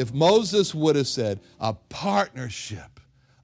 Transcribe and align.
If 0.00 0.12
Moses 0.12 0.74
would 0.74 0.96
have 0.96 1.06
said 1.06 1.40
a 1.60 1.74
partnership 1.74 2.98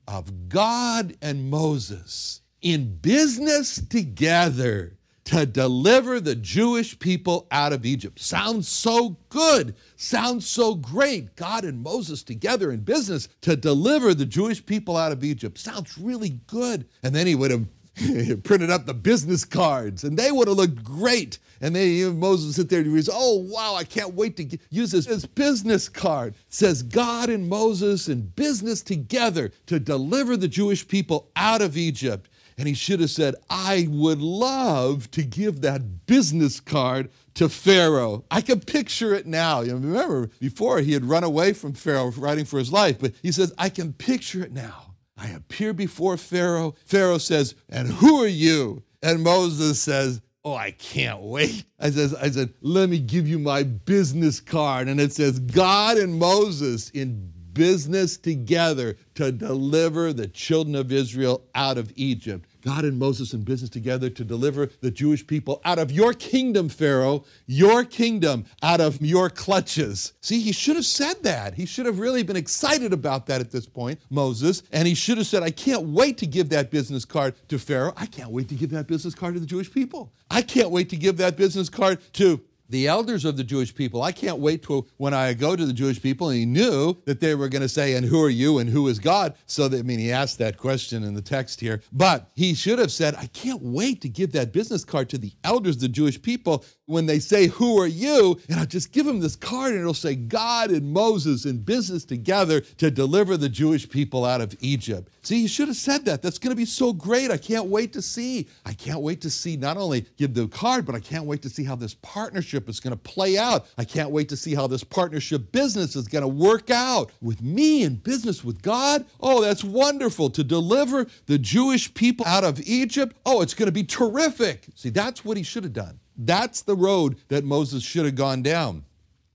of 0.09 0.49
God 0.49 1.17
and 1.21 1.51
Moses 1.51 2.41
in 2.63 2.97
business 2.97 3.81
together 3.89 4.97
to 5.27 5.45
deliver 5.45 6.21
the 6.21 6.37
Jewish 6.37 6.99
people 6.99 7.49
out 7.51 7.73
of 7.73 7.85
Egypt. 7.85 8.21
Sounds 8.21 8.69
so 8.69 9.19
good. 9.29 9.75
Sounds 9.97 10.47
so 10.47 10.77
great. 10.77 11.35
God 11.35 11.65
and 11.65 11.83
Moses 11.83 12.23
together 12.23 12.71
in 12.71 12.81
business 12.81 13.29
to 13.41 13.57
deliver 13.57 14.15
the 14.15 14.25
Jewish 14.25 14.65
people 14.65 14.97
out 14.97 15.13
of 15.13 15.25
Egypt. 15.25 15.59
Sounds 15.59 15.99
really 15.99 16.41
good. 16.47 16.87
And 17.03 17.13
then 17.15 17.27
he 17.27 17.35
would 17.35 17.51
have 17.51 17.67
printed 18.45 18.71
up 18.71 18.87
the 18.87 18.95
business 18.95 19.45
cards, 19.45 20.05
and 20.05 20.17
they 20.17 20.31
would 20.31 20.49
have 20.49 20.57
looked 20.57 20.85
great. 20.85 21.39
And 21.61 21.75
then 21.75 21.87
even 21.87 22.19
Moses 22.19 22.57
sit 22.57 22.69
there 22.69 22.81
and 22.81 22.95
he's, 22.95 23.11
oh 23.13 23.39
wow, 23.51 23.75
I 23.75 23.85
can't 23.85 24.15
wait 24.15 24.37
to 24.37 24.45
get, 24.45 24.61
use 24.71 24.91
this, 24.91 25.07
this 25.07 25.27
business 25.27 25.89
card. 25.89 26.35
It 26.35 26.55
says 26.55 26.83
God 26.83 27.29
and 27.29 27.49
Moses 27.49 28.09
in 28.09 28.23
business 28.29 28.83
together 28.83 29.51
to 29.67 29.81
deliver 29.81 30.37
the 30.37 30.49
Jewish 30.49 30.87
people 30.87 31.31
out 31.37 31.63
of 31.63 31.77
Egypt. 31.77 32.29
And 32.59 32.67
he 32.67 32.75
should 32.75 33.01
have 33.01 33.11
said, 33.11 33.35
I 33.51 33.87
would 33.91 34.21
love 34.21 35.11
to 35.11 35.23
give 35.23 35.61
that 35.61 36.07
business 36.07 36.59
card 36.59 37.11
to 37.35 37.51
Pharaoh. 37.51 38.25
I 38.31 38.41
can 38.41 38.61
picture 38.61 39.15
it 39.15 39.27
now. 39.27 39.61
You 39.61 39.75
remember, 39.75 40.31
before 40.41 40.81
he 40.81 40.93
had 40.93 41.05
run 41.05 41.23
away 41.23 41.53
from 41.53 41.75
Pharaoh, 41.75 42.11
fighting 42.11 42.47
for 42.47 42.59
his 42.59 42.73
life, 42.73 42.99
but 42.99 43.13
he 43.23 43.31
says, 43.31 43.53
I 43.59 43.69
can 43.69 43.93
picture 43.93 44.43
it 44.43 44.53
now. 44.53 44.95
I 45.19 45.29
appear 45.29 45.73
before 45.73 46.17
Pharaoh. 46.17 46.75
Pharaoh 46.85 47.19
says, 47.19 47.55
And 47.69 47.89
who 47.89 48.23
are 48.23 48.29
you? 48.29 48.83
And 49.03 49.23
Moses 49.23 49.81
says, 49.81 50.21
Oh, 50.47 50.55
I 50.55 50.71
can't 50.71 51.23
wait. 51.23 51.65
I 51.81 51.91
says, 51.91 52.15
I 52.15 52.31
said, 52.31 52.55
let 52.61 52.89
me 52.89 53.01
give 53.01 53.27
you 53.27 53.41
my 53.41 53.65
business 53.65 54.39
card. 54.39 54.87
And 54.87 55.01
it 55.01 55.13
says, 55.13 55.41
God 55.41 55.97
and 55.97 56.21
Moses 56.21 56.89
in 56.91 57.33
business 57.53 58.17
together 58.17 58.97
to 59.17 59.33
deliver 59.33 60.13
the 60.13 60.29
children 60.29 60.77
of 60.77 60.93
Israel 60.93 61.43
out 61.57 61.79
of 61.79 61.93
Egypt. 61.97 62.49
God 62.67 62.85
and 62.85 62.99
Moses 62.99 63.33
in 63.33 63.45
business 63.45 63.71
together 63.71 64.11
to 64.11 64.25
deliver 64.25 64.67
the 64.81 64.91
Jewish 64.91 65.25
people 65.25 65.61
out 65.65 65.79
of 65.79 65.93
your 65.93 66.13
kingdom, 66.13 66.69
Pharaoh, 66.69 67.25
your 67.47 67.85
kingdom, 67.85 68.45
out 68.61 68.81
of 68.81 69.01
your 69.01 69.31
clutches. 69.31 70.15
See, 70.21 70.41
he 70.41 70.51
should 70.51 70.75
have 70.75 70.85
said 70.85 71.23
that. 71.23 71.55
He 71.55 71.65
should 71.65 71.87
have 71.87 72.01
really 72.01 72.25
been 72.25 72.35
excited 72.35 72.93
about 72.93 73.27
that 73.27 73.41
at 73.41 73.53
this 73.53 73.67
point, 73.67 74.01
Moses. 74.11 74.65
And 74.73 74.89
he 74.89 74.97
should 74.97 75.17
have 75.19 75.29
said, 75.29 75.45
I 75.45 75.53
can't 75.53 75.85
wait 75.85 76.19
to 76.19 76.27
give 76.27 76.49
that 76.49 76.73
business 76.73 77.05
card 77.05 77.35
to 77.49 77.59
Pharaoh. 77.61 77.93
I 77.97 78.07
can't 78.07 78.31
wait 78.31 78.49
to 78.49 78.57
give 78.57 78.71
that 78.71 78.89
business 78.89 79.15
card 79.15 79.35
to 79.35 79.41
the 79.41 79.47
Jewish 79.47 79.71
people. 79.71 80.13
I 80.29 80.43
can't 80.43 80.71
wait 80.71 80.89
to 80.91 80.97
give 80.97 81.19
that 81.19 81.37
business 81.37 81.69
card 81.69 82.01
to 82.15 82.41
the 82.69 82.87
elders 82.87 83.25
of 83.25 83.37
the 83.37 83.45
Jewish 83.45 83.75
people. 83.75 84.03
I 84.03 84.13
can't 84.13 84.39
wait 84.39 84.63
to 84.65 84.87
when 84.97 85.15
I 85.15 85.35
go 85.35 85.57
to 85.57 85.67
the 85.67 85.73
Jewish 85.73 86.01
people, 86.01 86.29
and 86.29 86.39
he 86.39 86.47
knew 86.47 86.97
that 87.05 87.21
they 87.21 87.35
were 87.35 87.49
going 87.49 87.63
to 87.63 87.69
say, 87.69 87.95
"And 87.95 88.07
who 88.07 88.23
are 88.23 88.31
you? 88.31 88.59
And 88.59 88.71
who 88.71 88.89
is 88.89 88.99
God?" 88.99 89.35
So 89.47 89.69
that 89.69 89.79
I 89.79 89.83
mean, 89.83 89.99
he 89.99 90.13
asked 90.13 90.39
that 90.39 90.57
question 90.57 91.03
in 91.03 91.15
the 91.15 91.23
text 91.23 91.61
here, 91.61 91.83
but 91.93 92.31
he 92.35 92.55
should 92.55 92.79
have 92.79 92.93
said, 92.93 93.15
"I 93.15 93.27
can't 93.27 93.63
wait 93.63 94.01
to 94.03 94.09
give 94.09 94.33
that 94.33 94.53
business 94.53 94.85
card 94.85 95.09
to 95.11 95.19
the 95.19 95.33
elders 95.45 95.77
of 95.77 95.83
the 95.83 95.89
Jewish 95.89 96.21
people 96.21 96.65
when 96.87 97.07
they 97.07 97.19
say, 97.19 97.47
"Who 97.47 97.79
are 97.79 97.87
you?" 97.87 98.39
And 98.49 98.59
I'll 98.59 98.67
just 98.67 98.93
give 98.93 99.07
them 99.07 99.21
this 99.21 99.37
card, 99.37 99.73
and 99.73 99.81
it'll 99.81 99.95
say, 99.95 100.15
"God 100.15 100.71
and 100.71 100.93
Moses 100.93 101.45
in 101.45 101.59
business 101.59 102.05
together 102.05 102.61
to 102.61 102.91
deliver 102.91 103.37
the 103.37 103.49
Jewish 103.49 103.89
people 103.89 104.25
out 104.25 104.41
of 104.41 104.57
Egypt." 104.61 105.11
See, 105.23 105.43
he 105.43 105.49
should 105.49 105.69
have 105.69 105.77
said 105.77 106.05
that. 106.05 106.23
That's 106.23 106.39
going 106.39 106.53
to 106.53 106.57
be 106.57 106.65
so 106.65 106.93
great. 106.93 107.31
I 107.31 107.37
can't 107.37 107.67
wait 107.67 107.93
to 107.95 108.03
see. 108.03 108.47
I 108.65 108.73
can't 108.73 109.01
wait 109.01 109.21
to 109.23 109.31
see 109.31 109.57
not 109.57 109.77
only 109.77 110.07
give 110.17 110.35
the 110.35 110.47
card, 110.47 110.87
but 110.87 110.95
I 110.95 111.01
can't 111.01 111.27
wait 111.27 111.43
to 111.43 111.51
see 111.51 111.65
how 111.65 111.75
this 111.75 111.97
partnership 112.01 112.56
is 112.69 112.81
going 112.81 112.93
to 112.93 112.97
play 112.97 113.39
out. 113.39 113.67
I 113.79 113.85
can't 113.85 114.11
wait 114.11 114.29
to 114.31 114.37
see 114.37 114.55
how 114.55 114.67
this 114.67 114.85
partnership 114.85 115.53
business 115.53 115.97
is 115.97 116.09
going 116.09 116.23
to 116.23 116.29
work 116.29 116.71
out 116.71 117.11
with 117.21 117.43
me 117.43 117.83
in 117.83 117.97
business 117.97 118.43
with 118.43 118.63
God. 118.63 119.05
Oh, 119.21 119.43
that's 119.43 119.65
wonderful 119.65 120.31
to 120.31 120.45
deliver 120.45 121.07
the 121.27 121.39
Jewish 121.39 121.93
people 121.95 122.27
out 122.27 122.45
of 122.45 122.61
Egypt. 122.67 123.17
Oh, 123.25 123.43
it's 123.43 123.55
going 123.55 123.67
to 123.67 123.73
be 123.73 123.85
terrific. 123.85 124.67
See, 124.75 124.91
that's 124.91 125.25
what 125.25 125.37
he 125.37 125.43
should 125.43 125.65
have 125.65 125.73
done. 125.73 126.01
That's 126.17 126.63
the 126.63 126.77
road 126.77 127.17
that 127.29 127.45
Moses 127.45 127.83
should 127.83 128.07
have 128.07 128.15
gone 128.15 128.43
down. 128.43 128.85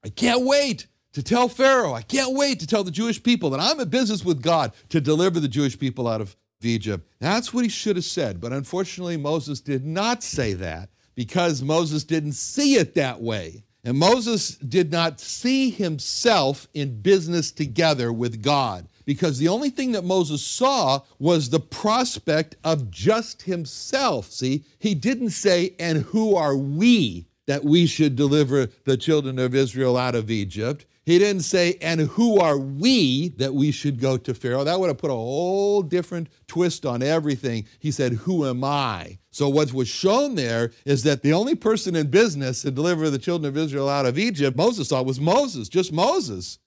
I 0.04 0.10
can't 0.10 0.46
wait 0.46 0.88
to 1.14 1.22
tell 1.22 1.48
Pharaoh, 1.48 1.94
I 1.94 2.02
can't 2.02 2.36
wait 2.36 2.60
to 2.62 2.68
tell 2.68 2.84
the 2.84 2.92
Jewish 2.92 3.22
people 3.22 3.50
that 3.50 3.60
I'm 3.60 3.80
in 3.80 3.90
business 3.90 4.24
with 4.24 4.42
God 4.42 4.72
to 4.90 5.02
deliver 5.02 5.40
the 5.40 5.48
Jewish 5.48 5.78
people 5.78 6.08
out 6.08 6.22
of 6.22 6.36
Egypt. 6.64 7.08
That's 7.20 7.54
what 7.54 7.64
he 7.64 7.70
should 7.70 7.96
have 7.96 8.06
said. 8.06 8.40
But 8.40 8.54
unfortunately, 8.54 9.18
Moses 9.18 9.62
did 9.62 9.86
not 9.86 10.24
say 10.24 10.54
that 10.54 10.90
because 11.22 11.62
Moses 11.62 12.04
didn't 12.04 12.32
see 12.32 12.78
it 12.78 12.96
that 12.96 13.22
way. 13.22 13.64
And 13.84 13.96
Moses 14.00 14.56
did 14.56 14.92
not 14.92 15.20
see 15.20 15.70
himself 15.70 16.68
in 16.74 17.00
business 17.04 17.52
together 17.52 18.12
with 18.12 18.42
God 18.42 18.88
because 19.06 19.38
the 19.38 19.48
only 19.48 19.70
thing 19.70 19.92
that 19.92 20.04
Moses 20.04 20.42
saw 20.42 21.02
was 21.20 21.52
the 21.52 21.60
prospect 21.60 22.56
of 22.64 22.90
just 22.90 23.44
himself. 23.44 24.32
See, 24.32 24.64
he 24.80 24.96
didn't 24.96 25.30
say, 25.30 25.76
And 25.78 26.00
who 26.06 26.36
are 26.36 26.58
we 26.58 27.28
that 27.46 27.64
we 27.64 27.86
should 27.86 28.16
deliver 28.16 28.70
the 28.86 28.98
children 28.98 29.38
of 29.38 29.54
Israel 29.54 29.98
out 29.98 30.16
of 30.16 30.32
Egypt? 30.32 30.88
He 31.04 31.18
didn't 31.18 31.42
say, 31.42 31.78
and 31.82 32.02
who 32.02 32.40
are 32.40 32.58
we 32.58 33.30
that 33.38 33.56
we 33.56 33.72
should 33.72 34.00
go 34.00 34.18
to 34.18 34.34
Pharaoh? 34.36 34.64
That 34.64 34.80
would 34.80 34.88
have 34.88 35.00
put 35.00 35.10
a 35.10 35.16
whole 35.16 35.82
different 35.82 36.30
twist 36.48 36.86
on 36.86 37.02
everything. 37.02 37.68
He 37.80 37.90
said, 37.90 38.14
Who 38.14 38.46
am 38.46 38.64
I? 38.64 39.18
So, 39.32 39.50
what 39.50 39.74
was 39.74 39.88
shown 39.88 40.36
there 40.36 40.72
is 40.86 41.02
that 41.04 41.24
the 41.24 41.34
only 41.34 41.56
person 41.56 41.96
in 41.96 42.12
business 42.12 42.62
to 42.62 42.72
deliver 42.72 43.10
the 43.10 43.18
children 43.18 43.50
of 43.50 43.58
Israel 43.58 43.90
out 43.90 44.06
of 44.06 44.20
Egypt, 44.20 44.56
Moses 44.56 44.90
thought 44.90 45.08
was 45.08 45.20
Moses, 45.20 45.70
just 45.70 45.92
Moses. 45.92 46.60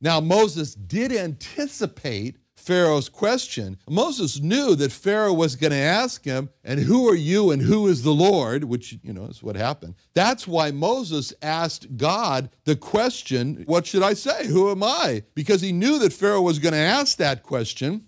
Now, 0.00 0.20
Moses 0.20 0.74
did 0.74 1.12
anticipate 1.12 2.38
Pharaoh's 2.64 3.10
question. 3.10 3.78
Moses 3.88 4.40
knew 4.40 4.74
that 4.76 4.90
Pharaoh 4.90 5.34
was 5.34 5.54
going 5.54 5.72
to 5.72 5.76
ask 5.76 6.24
him, 6.24 6.48
And 6.64 6.80
who 6.80 7.06
are 7.08 7.14
you 7.14 7.50
and 7.50 7.60
who 7.60 7.86
is 7.86 8.02
the 8.02 8.14
Lord? 8.14 8.64
Which, 8.64 8.98
you 9.02 9.12
know, 9.12 9.26
is 9.26 9.42
what 9.42 9.56
happened. 9.56 9.96
That's 10.14 10.48
why 10.48 10.70
Moses 10.70 11.34
asked 11.42 11.98
God 11.98 12.48
the 12.64 12.74
question, 12.74 13.64
What 13.66 13.86
should 13.86 14.02
I 14.02 14.14
say? 14.14 14.46
Who 14.46 14.70
am 14.70 14.82
I? 14.82 15.24
Because 15.34 15.60
he 15.60 15.72
knew 15.72 15.98
that 15.98 16.14
Pharaoh 16.14 16.40
was 16.40 16.58
going 16.58 16.72
to 16.72 16.78
ask 16.78 17.18
that 17.18 17.42
question. 17.42 18.06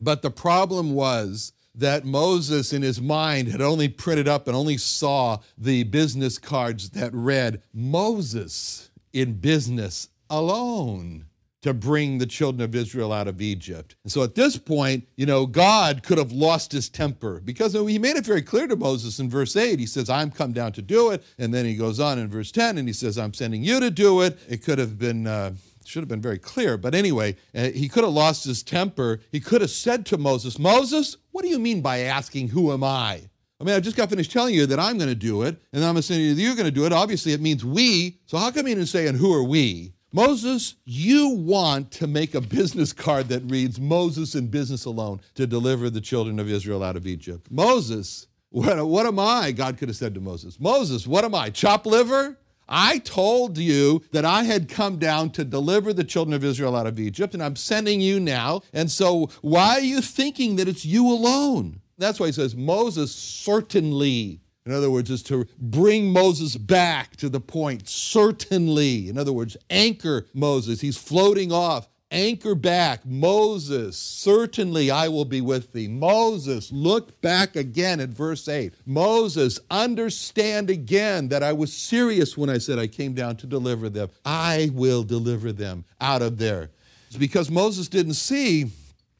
But 0.00 0.22
the 0.22 0.30
problem 0.30 0.92
was 0.92 1.52
that 1.74 2.04
Moses, 2.04 2.72
in 2.72 2.82
his 2.82 3.00
mind, 3.00 3.48
had 3.48 3.60
only 3.60 3.88
printed 3.88 4.28
up 4.28 4.46
and 4.46 4.56
only 4.56 4.76
saw 4.76 5.38
the 5.58 5.82
business 5.82 6.38
cards 6.38 6.90
that 6.90 7.12
read, 7.12 7.60
Moses 7.72 8.90
in 9.12 9.34
business 9.34 10.08
alone 10.30 11.26
to 11.66 11.74
bring 11.74 12.18
the 12.18 12.26
children 12.26 12.62
of 12.62 12.74
Israel 12.74 13.12
out 13.12 13.28
of 13.28 13.40
Egypt. 13.40 13.96
And 14.04 14.12
so 14.12 14.22
at 14.22 14.34
this 14.34 14.56
point, 14.56 15.06
you 15.16 15.26
know, 15.26 15.46
God 15.46 16.02
could 16.02 16.18
have 16.18 16.32
lost 16.32 16.72
his 16.72 16.88
temper 16.88 17.40
because 17.44 17.74
he 17.74 17.98
made 17.98 18.16
it 18.16 18.24
very 18.24 18.42
clear 18.42 18.66
to 18.66 18.76
Moses 18.76 19.18
in 19.18 19.28
verse 19.28 19.56
8. 19.56 19.78
He 19.78 19.86
says, 19.86 20.08
I'm 20.08 20.30
come 20.30 20.52
down 20.52 20.72
to 20.72 20.82
do 20.82 21.10
it. 21.10 21.22
And 21.38 21.52
then 21.52 21.64
he 21.64 21.76
goes 21.76 22.00
on 22.00 22.18
in 22.18 22.28
verse 22.28 22.50
10 22.50 22.78
and 22.78 22.88
he 22.88 22.94
says, 22.94 23.18
I'm 23.18 23.34
sending 23.34 23.62
you 23.62 23.80
to 23.80 23.90
do 23.90 24.22
it. 24.22 24.38
It 24.48 24.64
could 24.64 24.78
have 24.78 24.98
been. 24.98 25.26
Uh, 25.26 25.52
should 25.84 26.02
have 26.02 26.08
been 26.08 26.20
very 26.20 26.38
clear. 26.38 26.76
But 26.76 26.96
anyway, 26.96 27.36
uh, 27.54 27.68
he 27.68 27.88
could 27.88 28.02
have 28.02 28.12
lost 28.12 28.44
his 28.44 28.64
temper. 28.64 29.20
He 29.30 29.38
could 29.38 29.60
have 29.60 29.70
said 29.70 30.04
to 30.06 30.18
Moses, 30.18 30.58
Moses, 30.58 31.16
what 31.30 31.42
do 31.42 31.48
you 31.48 31.60
mean 31.60 31.80
by 31.80 32.00
asking, 32.00 32.48
Who 32.48 32.72
am 32.72 32.82
I? 32.82 33.22
I 33.60 33.64
mean, 33.64 33.74
I 33.74 33.80
just 33.80 33.96
got 33.96 34.10
finished 34.10 34.32
telling 34.32 34.54
you 34.54 34.66
that 34.66 34.78
I'm 34.78 34.98
going 34.98 35.08
to 35.08 35.14
do 35.14 35.42
it, 35.42 35.56
and 35.72 35.82
I'm 35.82 36.00
saying 36.02 36.36
you're 36.36 36.54
going 36.56 36.66
to 36.66 36.70
do 36.70 36.84
it. 36.84 36.92
Obviously, 36.92 37.32
it 37.32 37.40
means 37.40 37.64
we. 37.64 38.18
So 38.26 38.36
how 38.36 38.50
come 38.50 38.68
you 38.68 38.74
didn't 38.74 38.88
say, 38.88 39.06
and 39.06 39.16
who 39.16 39.32
are 39.32 39.44
we? 39.44 39.94
Moses, 40.12 40.76
you 40.84 41.28
want 41.30 41.90
to 41.92 42.06
make 42.06 42.34
a 42.34 42.40
business 42.40 42.92
card 42.92 43.28
that 43.28 43.50
reads 43.50 43.80
Moses 43.80 44.34
in 44.34 44.46
business 44.48 44.84
alone 44.84 45.20
to 45.34 45.46
deliver 45.46 45.90
the 45.90 46.00
children 46.00 46.38
of 46.38 46.48
Israel 46.48 46.82
out 46.82 46.96
of 46.96 47.06
Egypt. 47.06 47.48
Moses, 47.50 48.26
what, 48.50 48.86
what 48.86 49.06
am 49.06 49.18
I? 49.18 49.52
God 49.52 49.76
could 49.76 49.88
have 49.88 49.96
said 49.96 50.14
to 50.14 50.20
Moses, 50.20 50.60
Moses, 50.60 51.06
what 51.06 51.24
am 51.24 51.34
I? 51.34 51.50
Chop 51.50 51.86
liver? 51.86 52.38
I 52.68 52.98
told 52.98 53.58
you 53.58 54.02
that 54.12 54.24
I 54.24 54.42
had 54.44 54.68
come 54.68 54.98
down 54.98 55.30
to 55.30 55.44
deliver 55.44 55.92
the 55.92 56.04
children 56.04 56.34
of 56.34 56.44
Israel 56.44 56.74
out 56.74 56.86
of 56.86 56.98
Egypt, 56.98 57.34
and 57.34 57.42
I'm 57.42 57.56
sending 57.56 58.00
you 58.00 58.18
now. 58.18 58.62
And 58.72 58.90
so, 58.90 59.30
why 59.40 59.74
are 59.74 59.80
you 59.80 60.00
thinking 60.00 60.56
that 60.56 60.68
it's 60.68 60.84
you 60.84 61.06
alone? 61.06 61.80
That's 61.98 62.18
why 62.18 62.26
he 62.26 62.32
says, 62.32 62.56
Moses 62.56 63.14
certainly. 63.14 64.40
In 64.66 64.72
other 64.72 64.90
words, 64.90 65.10
is 65.10 65.22
to 65.24 65.46
bring 65.58 66.12
Moses 66.12 66.56
back 66.56 67.16
to 67.16 67.28
the 67.28 67.40
point, 67.40 67.88
certainly. 67.88 69.08
In 69.08 69.16
other 69.16 69.32
words, 69.32 69.56
anchor 69.70 70.26
Moses. 70.34 70.80
He's 70.80 70.98
floating 70.98 71.52
off 71.52 71.88
anchor 72.10 72.54
back. 72.54 73.04
Moses, 73.04 73.96
certainly 73.96 74.90
I 74.90 75.08
will 75.08 75.24
be 75.24 75.40
with 75.40 75.72
thee. 75.72 75.88
Moses, 75.88 76.72
look 76.72 77.20
back 77.20 77.56
again 77.56 78.00
at 78.00 78.10
verse 78.10 78.48
8. 78.48 78.74
Moses, 78.84 79.60
understand 79.70 80.70
again 80.70 81.28
that 81.28 81.42
I 81.42 81.52
was 81.52 81.72
serious 81.72 82.36
when 82.36 82.50
I 82.50 82.58
said 82.58 82.78
I 82.78 82.86
came 82.86 83.14
down 83.14 83.36
to 83.36 83.46
deliver 83.46 83.88
them. 83.88 84.10
I 84.24 84.70
will 84.72 85.02
deliver 85.02 85.52
them 85.52 85.84
out 86.00 86.22
of 86.22 86.38
there. 86.38 86.70
It's 87.08 87.16
because 87.16 87.50
Moses 87.50 87.88
didn't 87.88 88.14
see 88.14 88.70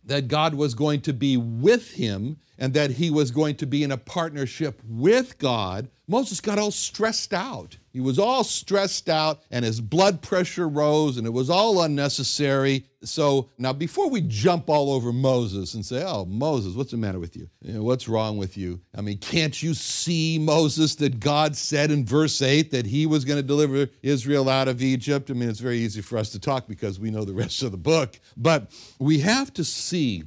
that 0.05 0.29
God 0.29 0.55
was 0.55 0.75
going 0.75 1.01
to 1.03 1.13
be 1.13 1.37
with 1.37 1.93
him 1.93 2.39
and 2.59 2.75
that 2.75 2.93
he 2.93 3.11
was 3.11 3.31
going 3.31 3.57
to 3.57 3.67
be 3.67 3.83
in 3.83 3.93
a 3.93 3.97
partnership 3.97 4.81
with 4.87 5.39
God, 5.39 5.89
Moses 6.09 6.41
got 6.41 6.59
all 6.59 6.71
stressed 6.71 7.35
out. 7.35 7.77
He 7.93 8.01
was 8.01 8.19
all 8.19 8.45
stressed 8.45 9.09
out 9.09 9.43
and 9.51 9.65
his 9.65 9.81
blood 9.81 10.23
pressure 10.23 10.69
rose 10.69 11.17
and 11.17 11.27
it 11.27 11.33
was 11.33 11.51
all 11.51 11.83
unnecessary. 11.83 12.85
So 13.03 13.49
now, 13.59 13.73
before 13.73 14.09
we 14.09 14.21
jump 14.21 14.69
all 14.69 14.93
over 14.93 15.13
Moses 15.13 15.75
and 15.75 15.85
say, 15.85 16.05
Oh, 16.07 16.25
Moses, 16.27 16.75
what's 16.75 16.91
the 16.91 16.97
matter 16.97 17.19
with 17.19 17.37
you? 17.37 17.49
what's 17.63 18.09
wrong 18.09 18.37
with 18.37 18.57
you? 18.57 18.81
I 18.95 19.01
mean, 19.01 19.19
can't 19.19 19.61
you 19.63 19.75
see, 19.75 20.39
Moses, 20.39 20.95
that 20.97 21.21
God 21.21 21.57
said 21.57 21.91
in 21.91 22.05
verse 22.05 22.41
8 22.43 22.71
that 22.71 22.87
he 22.87 23.07
was 23.07 23.25
going 23.25 23.39
to 23.39 23.43
deliver 23.43 23.89
Israel 24.03 24.49
out 24.49 24.69
of 24.69 24.83
Egypt? 24.83 25.31
I 25.31 25.35
mean, 25.35 25.49
it's 25.49 25.61
very 25.61 25.79
easy 25.79 26.03
for 26.03 26.19
us 26.19 26.31
to 26.31 26.39
talk 26.39 26.69
because 26.69 27.01
we 27.01 27.11
know 27.11 27.25
the 27.25 27.33
rest 27.33 27.63
of 27.63 27.73
the 27.73 27.79
book. 27.79 28.21
But 28.37 28.71
we 28.99 29.21
have 29.21 29.53
to 29.55 29.65
see 29.65 30.25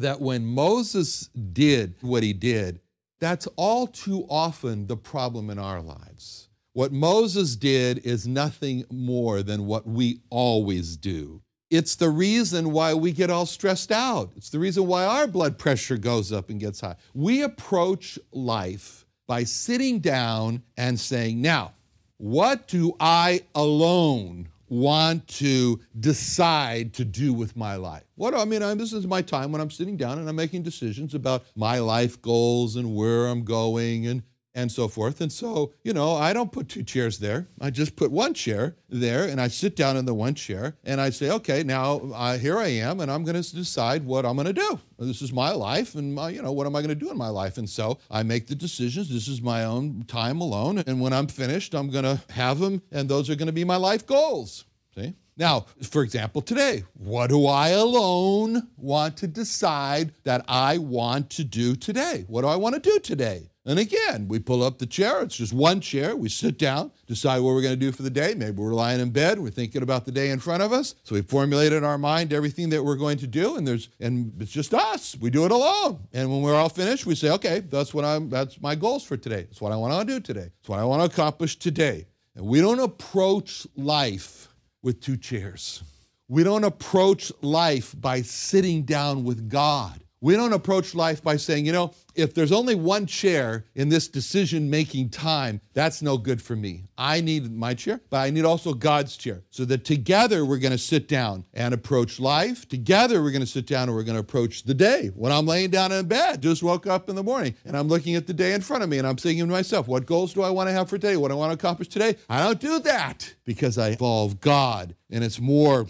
that 0.00 0.20
when 0.20 0.44
Moses 0.46 1.28
did 1.52 1.94
what 2.00 2.22
he 2.22 2.32
did, 2.32 2.80
that's 3.20 3.46
all 3.56 3.86
too 3.86 4.26
often 4.28 4.86
the 4.86 4.96
problem 4.96 5.50
in 5.50 5.58
our 5.58 5.80
lives. 5.80 6.48
What 6.72 6.92
Moses 6.92 7.56
did 7.56 7.98
is 8.06 8.26
nothing 8.26 8.84
more 8.90 9.42
than 9.42 9.66
what 9.66 9.86
we 9.86 10.20
always 10.30 10.96
do. 10.96 11.42
It's 11.70 11.94
the 11.94 12.10
reason 12.10 12.72
why 12.72 12.94
we 12.94 13.12
get 13.12 13.30
all 13.30 13.46
stressed 13.46 13.92
out. 13.92 14.32
It's 14.36 14.50
the 14.50 14.58
reason 14.58 14.86
why 14.86 15.04
our 15.04 15.26
blood 15.26 15.58
pressure 15.58 15.96
goes 15.96 16.32
up 16.32 16.50
and 16.50 16.58
gets 16.58 16.80
high. 16.80 16.96
We 17.14 17.42
approach 17.42 18.18
life 18.32 19.06
by 19.28 19.44
sitting 19.44 20.00
down 20.00 20.62
and 20.76 20.98
saying, 20.98 21.40
Now, 21.40 21.74
what 22.16 22.66
do 22.66 22.96
I 22.98 23.42
alone 23.54 24.48
want 24.70 25.28
to 25.28 25.80
decide 25.98 26.94
to 26.94 27.04
do 27.04 27.34
with 27.34 27.56
my 27.56 27.76
life? 27.76 28.04
What 28.14 28.34
I 28.34 28.46
mean, 28.46 28.62
I, 28.62 28.72
this 28.74 28.94
is 28.94 29.06
my 29.06 29.20
time 29.20 29.52
when 29.52 29.60
I'm 29.60 29.70
sitting 29.70 29.98
down 29.98 30.18
and 30.18 30.28
I'm 30.28 30.36
making 30.36 30.62
decisions 30.62 31.14
about 31.14 31.44
my 31.54 31.80
life 31.80 32.22
goals 32.22 32.76
and 32.76 32.94
where 32.94 33.26
I'm 33.26 33.44
going 33.44 34.06
and 34.06 34.22
and 34.54 34.70
so 34.70 34.88
forth. 34.88 35.20
And 35.20 35.32
so, 35.32 35.72
you 35.84 35.92
know, 35.92 36.14
I 36.14 36.32
don't 36.32 36.52
put 36.52 36.68
two 36.68 36.82
chairs 36.82 37.18
there. 37.18 37.48
I 37.60 37.70
just 37.70 37.96
put 37.96 38.10
one 38.10 38.34
chair 38.34 38.76
there 38.88 39.24
and 39.24 39.40
I 39.40 39.48
sit 39.48 39.76
down 39.76 39.96
in 39.96 40.04
the 40.04 40.14
one 40.14 40.34
chair 40.34 40.76
and 40.84 41.00
I 41.00 41.10
say, 41.10 41.30
okay, 41.30 41.62
now 41.62 42.00
uh, 42.14 42.38
here 42.38 42.58
I 42.58 42.68
am 42.68 43.00
and 43.00 43.10
I'm 43.10 43.24
going 43.24 43.40
to 43.40 43.54
decide 43.54 44.04
what 44.04 44.26
I'm 44.26 44.36
going 44.36 44.46
to 44.46 44.52
do. 44.52 44.80
This 44.98 45.22
is 45.22 45.32
my 45.32 45.52
life 45.52 45.94
and 45.94 46.14
my, 46.14 46.30
you 46.30 46.42
know, 46.42 46.52
what 46.52 46.66
am 46.66 46.76
I 46.76 46.80
going 46.80 46.88
to 46.88 46.94
do 46.94 47.10
in 47.10 47.16
my 47.16 47.28
life? 47.28 47.58
And 47.58 47.68
so 47.68 47.98
I 48.10 48.22
make 48.22 48.46
the 48.46 48.54
decisions. 48.54 49.08
This 49.08 49.28
is 49.28 49.40
my 49.40 49.64
own 49.64 50.04
time 50.06 50.40
alone. 50.40 50.82
And 50.86 51.00
when 51.00 51.12
I'm 51.12 51.26
finished, 51.26 51.74
I'm 51.74 51.90
going 51.90 52.04
to 52.04 52.20
have 52.30 52.58
them 52.58 52.82
and 52.90 53.08
those 53.08 53.30
are 53.30 53.36
going 53.36 53.46
to 53.46 53.52
be 53.52 53.64
my 53.64 53.76
life 53.76 54.06
goals. 54.06 54.64
See? 54.94 55.14
Now, 55.36 55.66
for 55.82 56.02
example, 56.02 56.42
today, 56.42 56.84
what 56.92 57.28
do 57.28 57.46
I 57.46 57.70
alone 57.70 58.68
want 58.76 59.16
to 59.18 59.26
decide 59.26 60.12
that 60.24 60.44
I 60.48 60.76
want 60.76 61.30
to 61.30 61.44
do 61.44 61.76
today? 61.76 62.24
What 62.28 62.42
do 62.42 62.48
I 62.48 62.56
want 62.56 62.74
to 62.74 62.80
do 62.80 62.98
today? 62.98 63.50
And 63.70 63.78
again, 63.78 64.26
we 64.26 64.40
pull 64.40 64.64
up 64.64 64.78
the 64.78 64.86
chair. 64.86 65.22
It's 65.22 65.36
just 65.36 65.52
one 65.52 65.80
chair. 65.80 66.16
We 66.16 66.28
sit 66.28 66.58
down, 66.58 66.90
decide 67.06 67.38
what 67.38 67.54
we're 67.54 67.62
going 67.62 67.78
to 67.78 67.80
do 67.80 67.92
for 67.92 68.02
the 68.02 68.10
day. 68.10 68.34
Maybe 68.36 68.60
we're 68.60 68.74
lying 68.74 68.98
in 68.98 69.10
bed. 69.10 69.38
We're 69.38 69.50
thinking 69.50 69.84
about 69.84 70.04
the 70.04 70.10
day 70.10 70.30
in 70.30 70.40
front 70.40 70.64
of 70.64 70.72
us. 70.72 70.96
So 71.04 71.14
we 71.14 71.22
formulate 71.22 71.72
in 71.72 71.84
our 71.84 71.96
mind 71.96 72.32
everything 72.32 72.70
that 72.70 72.82
we're 72.82 72.96
going 72.96 73.18
to 73.18 73.28
do, 73.28 73.54
and 73.54 73.68
there's 73.68 73.88
and 74.00 74.34
it's 74.40 74.50
just 74.50 74.74
us. 74.74 75.16
We 75.20 75.30
do 75.30 75.44
it 75.44 75.52
alone. 75.52 76.00
And 76.12 76.28
when 76.32 76.42
we're 76.42 76.56
all 76.56 76.68
finished, 76.68 77.06
we 77.06 77.14
say, 77.14 77.30
okay, 77.30 77.60
that's 77.60 77.94
what 77.94 78.04
I'm. 78.04 78.28
That's 78.28 78.60
my 78.60 78.74
goals 78.74 79.04
for 79.04 79.16
today. 79.16 79.42
That's 79.42 79.60
what 79.60 79.70
I 79.70 79.76
want 79.76 79.96
to 80.04 80.14
do 80.14 80.18
today. 80.18 80.50
That's 80.58 80.68
what 80.68 80.80
I 80.80 80.84
want 80.84 81.02
to 81.02 81.06
accomplish 81.06 81.56
today. 81.56 82.08
And 82.34 82.46
we 82.46 82.60
don't 82.60 82.80
approach 82.80 83.68
life 83.76 84.48
with 84.82 85.00
two 85.00 85.16
chairs. 85.16 85.84
We 86.26 86.42
don't 86.42 86.64
approach 86.64 87.30
life 87.40 87.94
by 87.96 88.22
sitting 88.22 88.82
down 88.82 89.22
with 89.22 89.48
God. 89.48 90.00
We 90.22 90.34
don't 90.34 90.52
approach 90.52 90.94
life 90.94 91.22
by 91.22 91.38
saying, 91.38 91.64
you 91.64 91.72
know, 91.72 91.94
if 92.14 92.34
there's 92.34 92.52
only 92.52 92.74
one 92.74 93.06
chair 93.06 93.64
in 93.74 93.88
this 93.88 94.06
decision 94.06 94.68
making 94.68 95.08
time, 95.08 95.62
that's 95.72 96.02
no 96.02 96.18
good 96.18 96.42
for 96.42 96.54
me. 96.54 96.84
I 96.98 97.22
need 97.22 97.50
my 97.50 97.72
chair, 97.72 98.02
but 98.10 98.18
I 98.18 98.28
need 98.28 98.44
also 98.44 98.74
God's 98.74 99.16
chair. 99.16 99.44
So 99.48 99.64
that 99.64 99.86
together 99.86 100.44
we're 100.44 100.58
going 100.58 100.72
to 100.72 100.78
sit 100.78 101.08
down 101.08 101.46
and 101.54 101.72
approach 101.72 102.20
life. 102.20 102.68
Together 102.68 103.22
we're 103.22 103.30
going 103.30 103.40
to 103.40 103.46
sit 103.46 103.66
down 103.66 103.88
and 103.88 103.96
we're 103.96 104.02
going 104.02 104.16
to 104.16 104.20
approach 104.20 104.64
the 104.64 104.74
day. 104.74 105.06
When 105.14 105.32
I'm 105.32 105.46
laying 105.46 105.70
down 105.70 105.90
in 105.90 106.06
bed, 106.06 106.42
just 106.42 106.62
woke 106.62 106.86
up 106.86 107.08
in 107.08 107.16
the 107.16 107.22
morning 107.22 107.54
and 107.64 107.74
I'm 107.74 107.88
looking 107.88 108.14
at 108.14 108.26
the 108.26 108.34
day 108.34 108.52
in 108.52 108.60
front 108.60 108.82
of 108.82 108.90
me 108.90 108.98
and 108.98 109.06
I'm 109.06 109.16
thinking 109.16 109.46
to 109.46 109.50
myself, 109.50 109.88
what 109.88 110.04
goals 110.04 110.34
do 110.34 110.42
I 110.42 110.50
want 110.50 110.68
to 110.68 110.74
have 110.74 110.90
for 110.90 110.98
today? 110.98 111.16
What 111.16 111.28
do 111.28 111.34
I 111.34 111.38
want 111.38 111.58
to 111.58 111.66
accomplish 111.66 111.88
today? 111.88 112.16
I 112.28 112.42
don't 112.42 112.60
do 112.60 112.78
that 112.80 113.34
because 113.46 113.78
I 113.78 113.90
involve 113.90 114.38
God 114.38 114.96
and 115.08 115.24
it's 115.24 115.40
more, 115.40 115.86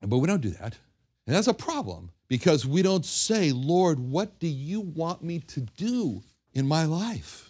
but 0.00 0.18
we 0.18 0.26
don't 0.26 0.42
do 0.42 0.50
that. 0.50 0.76
And 1.28 1.36
that's 1.36 1.46
a 1.46 1.54
problem 1.54 2.10
because 2.28 2.66
we 2.66 2.82
don't 2.82 3.04
say, 3.04 3.52
Lord, 3.52 3.98
what 3.98 4.38
do 4.38 4.46
you 4.46 4.80
want 4.80 5.22
me 5.22 5.40
to 5.40 5.60
do 5.60 6.22
in 6.52 6.66
my 6.66 6.84
life? 6.84 7.48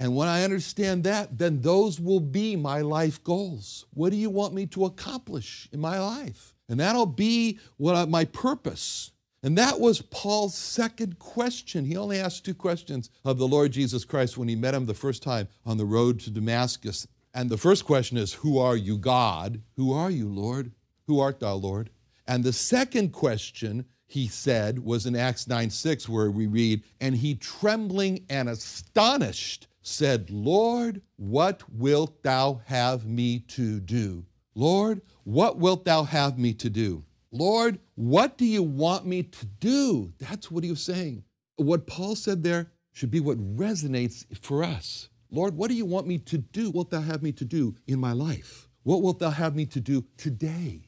And 0.00 0.14
when 0.14 0.28
I 0.28 0.44
understand 0.44 1.04
that, 1.04 1.38
then 1.38 1.60
those 1.60 2.00
will 2.00 2.20
be 2.20 2.54
my 2.54 2.82
life 2.82 3.22
goals. 3.24 3.86
What 3.94 4.10
do 4.10 4.16
you 4.16 4.30
want 4.30 4.54
me 4.54 4.66
to 4.66 4.84
accomplish 4.84 5.68
in 5.72 5.80
my 5.80 5.98
life? 5.98 6.54
And 6.68 6.78
that'll 6.78 7.06
be 7.06 7.58
what 7.78 7.96
I, 7.96 8.04
my 8.04 8.24
purpose. 8.24 9.12
And 9.42 9.56
that 9.56 9.80
was 9.80 10.02
Paul's 10.02 10.54
second 10.54 11.18
question. 11.18 11.84
He 11.84 11.96
only 11.96 12.18
asked 12.18 12.44
two 12.44 12.54
questions 12.54 13.10
of 13.24 13.38
the 13.38 13.48
Lord 13.48 13.72
Jesus 13.72 14.04
Christ 14.04 14.36
when 14.36 14.48
he 14.48 14.56
met 14.56 14.74
him 14.74 14.86
the 14.86 14.94
first 14.94 15.22
time 15.22 15.48
on 15.64 15.78
the 15.78 15.84
road 15.84 16.20
to 16.20 16.30
Damascus. 16.30 17.06
And 17.34 17.50
the 17.50 17.56
first 17.56 17.84
question 17.84 18.16
is, 18.16 18.34
Who 18.34 18.58
are 18.58 18.76
you, 18.76 18.98
God? 18.98 19.62
Who 19.76 19.92
are 19.92 20.10
you, 20.10 20.28
Lord? 20.28 20.72
Who 21.06 21.20
art 21.20 21.40
thou, 21.40 21.54
Lord? 21.54 21.90
And 22.26 22.44
the 22.44 22.52
second 22.52 23.12
question 23.12 23.86
he 24.08 24.26
said 24.26 24.78
was 24.80 25.06
in 25.06 25.14
Acts 25.14 25.46
9 25.46 25.70
6, 25.70 26.08
where 26.08 26.30
we 26.30 26.46
read, 26.46 26.82
And 27.00 27.14
he 27.14 27.34
trembling 27.34 28.24
and 28.28 28.48
astonished 28.48 29.68
said, 29.82 30.30
Lord, 30.30 31.02
what 31.16 31.62
wilt 31.72 32.22
thou 32.22 32.62
have 32.64 33.06
me 33.06 33.40
to 33.40 33.80
do? 33.80 34.24
Lord, 34.54 35.02
what 35.24 35.58
wilt 35.58 35.84
thou 35.84 36.04
have 36.04 36.38
me 36.38 36.54
to 36.54 36.70
do? 36.70 37.04
Lord, 37.30 37.78
what 37.94 38.38
do 38.38 38.46
you 38.46 38.62
want 38.62 39.06
me 39.06 39.22
to 39.22 39.46
do? 39.46 40.12
That's 40.18 40.50
what 40.50 40.64
he 40.64 40.70
was 40.70 40.82
saying. 40.82 41.24
What 41.56 41.86
Paul 41.86 42.16
said 42.16 42.42
there 42.42 42.72
should 42.92 43.10
be 43.10 43.20
what 43.20 43.38
resonates 43.56 44.24
for 44.42 44.64
us. 44.64 45.10
Lord, 45.30 45.56
what 45.56 45.68
do 45.68 45.74
you 45.74 45.84
want 45.84 46.06
me 46.06 46.18
to 46.18 46.38
do? 46.38 46.66
What 46.66 46.74
wilt 46.74 46.90
thou 46.90 47.02
have 47.02 47.22
me 47.22 47.32
to 47.32 47.44
do 47.44 47.76
in 47.86 48.00
my 48.00 48.12
life? 48.12 48.68
What 48.82 49.02
wilt 49.02 49.18
thou 49.18 49.30
have 49.30 49.54
me 49.54 49.66
to 49.66 49.80
do 49.80 50.06
today? 50.16 50.87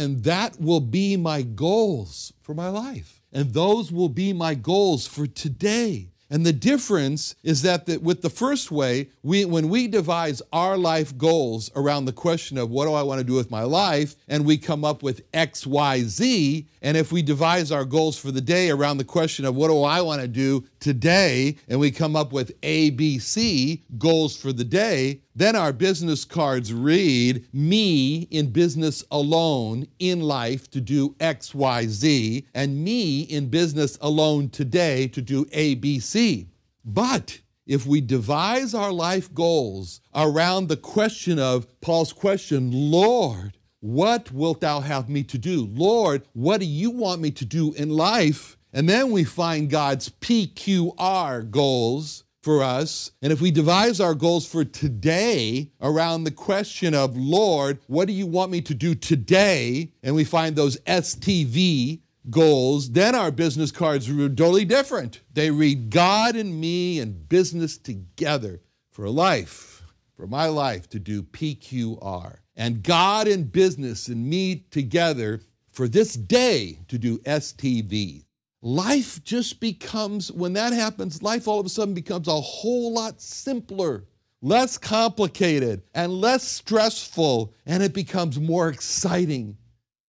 And 0.00 0.24
that 0.24 0.58
will 0.58 0.80
be 0.80 1.18
my 1.18 1.42
goals 1.42 2.32
for 2.40 2.54
my 2.54 2.70
life. 2.70 3.20
And 3.34 3.52
those 3.52 3.92
will 3.92 4.08
be 4.08 4.32
my 4.32 4.54
goals 4.54 5.06
for 5.06 5.26
today. 5.26 6.08
And 6.30 6.46
the 6.46 6.54
difference 6.54 7.34
is 7.42 7.60
that 7.62 7.84
the, 7.84 7.98
with 7.98 8.22
the 8.22 8.30
first 8.30 8.70
way, 8.70 9.10
we, 9.22 9.44
when 9.44 9.68
we 9.68 9.88
devise 9.88 10.40
our 10.54 10.78
life 10.78 11.18
goals 11.18 11.70
around 11.76 12.06
the 12.06 12.12
question 12.12 12.56
of 12.56 12.70
what 12.70 12.86
do 12.86 12.94
I 12.94 13.02
want 13.02 13.18
to 13.18 13.26
do 13.26 13.34
with 13.34 13.50
my 13.50 13.64
life, 13.64 14.14
and 14.26 14.46
we 14.46 14.56
come 14.56 14.84
up 14.84 15.02
with 15.02 15.20
X, 15.34 15.66
Y, 15.66 16.00
Z, 16.02 16.66
and 16.80 16.96
if 16.96 17.12
we 17.12 17.20
devise 17.20 17.70
our 17.70 17.84
goals 17.84 18.16
for 18.16 18.30
the 18.30 18.40
day 18.40 18.70
around 18.70 18.98
the 18.98 19.04
question 19.04 19.44
of 19.44 19.56
what 19.56 19.68
do 19.68 19.82
I 19.82 20.00
want 20.00 20.22
to 20.22 20.28
do 20.28 20.64
today, 20.78 21.58
and 21.68 21.78
we 21.78 21.90
come 21.90 22.16
up 22.16 22.32
with 22.32 22.52
A, 22.62 22.90
B, 22.90 23.18
C 23.18 23.82
goals 23.98 24.34
for 24.34 24.52
the 24.52 24.64
day, 24.64 25.20
then 25.34 25.54
our 25.54 25.72
business 25.72 26.24
cards 26.24 26.72
read 26.72 27.46
me 27.52 28.22
in 28.30 28.50
business 28.50 29.04
alone 29.10 29.86
in 29.98 30.20
life 30.20 30.70
to 30.70 30.80
do 30.80 31.14
X, 31.20 31.54
Y, 31.54 31.86
Z, 31.86 32.46
and 32.54 32.82
me 32.82 33.22
in 33.22 33.48
business 33.48 33.96
alone 34.00 34.48
today 34.48 35.06
to 35.08 35.22
do 35.22 35.46
A, 35.52 35.76
B, 35.76 36.00
C. 36.00 36.48
But 36.84 37.40
if 37.66 37.86
we 37.86 38.00
devise 38.00 38.74
our 38.74 38.92
life 38.92 39.32
goals 39.32 40.00
around 40.14 40.66
the 40.66 40.76
question 40.76 41.38
of 41.38 41.68
Paul's 41.80 42.12
question, 42.12 42.70
Lord, 42.72 43.56
what 43.78 44.32
wilt 44.32 44.60
thou 44.60 44.80
have 44.80 45.08
me 45.08 45.22
to 45.24 45.38
do? 45.38 45.66
Lord, 45.72 46.22
what 46.32 46.60
do 46.60 46.66
you 46.66 46.90
want 46.90 47.20
me 47.20 47.30
to 47.30 47.44
do 47.44 47.72
in 47.74 47.90
life? 47.90 48.58
And 48.72 48.88
then 48.88 49.10
we 49.10 49.24
find 49.24 49.70
God's 49.70 50.08
PQR 50.08 51.50
goals 51.50 52.24
for 52.42 52.62
us. 52.62 53.12
And 53.22 53.32
if 53.32 53.40
we 53.40 53.50
devise 53.50 54.00
our 54.00 54.14
goals 54.14 54.46
for 54.46 54.64
today 54.64 55.70
around 55.80 56.24
the 56.24 56.30
question 56.30 56.94
of, 56.94 57.16
Lord, 57.16 57.78
what 57.86 58.06
do 58.06 58.12
you 58.12 58.26
want 58.26 58.50
me 58.50 58.60
to 58.62 58.74
do 58.74 58.94
today? 58.94 59.92
And 60.02 60.14
we 60.14 60.24
find 60.24 60.56
those 60.56 60.78
STV 60.80 62.00
goals, 62.28 62.90
then 62.90 63.14
our 63.14 63.30
business 63.30 63.70
cards 63.70 64.08
are 64.08 64.28
totally 64.28 64.64
different. 64.64 65.20
They 65.32 65.50
read 65.50 65.90
God 65.90 66.36
and 66.36 66.60
me 66.60 66.98
and 66.98 67.28
business 67.28 67.78
together 67.78 68.60
for 68.90 69.08
life, 69.08 69.82
for 70.16 70.26
my 70.26 70.46
life 70.46 70.88
to 70.90 70.98
do 70.98 71.22
PQR. 71.22 72.38
And 72.56 72.82
God 72.82 73.26
and 73.26 73.50
business 73.50 74.08
and 74.08 74.28
me 74.28 74.66
together 74.70 75.40
for 75.72 75.88
this 75.88 76.14
day 76.14 76.80
to 76.88 76.98
do 76.98 77.18
STV 77.20 78.24
life 78.62 79.22
just 79.24 79.60
becomes, 79.60 80.30
when 80.32 80.52
that 80.54 80.72
happens, 80.72 81.22
life 81.22 81.48
all 81.48 81.60
of 81.60 81.66
a 81.66 81.70
sudden 81.70 81.94
becomes 81.94 82.28
a 82.28 82.40
whole 82.40 82.92
lot 82.92 83.20
simpler, 83.20 84.04
less 84.42 84.78
complicated, 84.78 85.82
and 85.94 86.12
less 86.12 86.46
stressful, 86.46 87.54
and 87.66 87.82
it 87.82 87.94
becomes 87.94 88.38
more 88.38 88.68
exciting, 88.68 89.56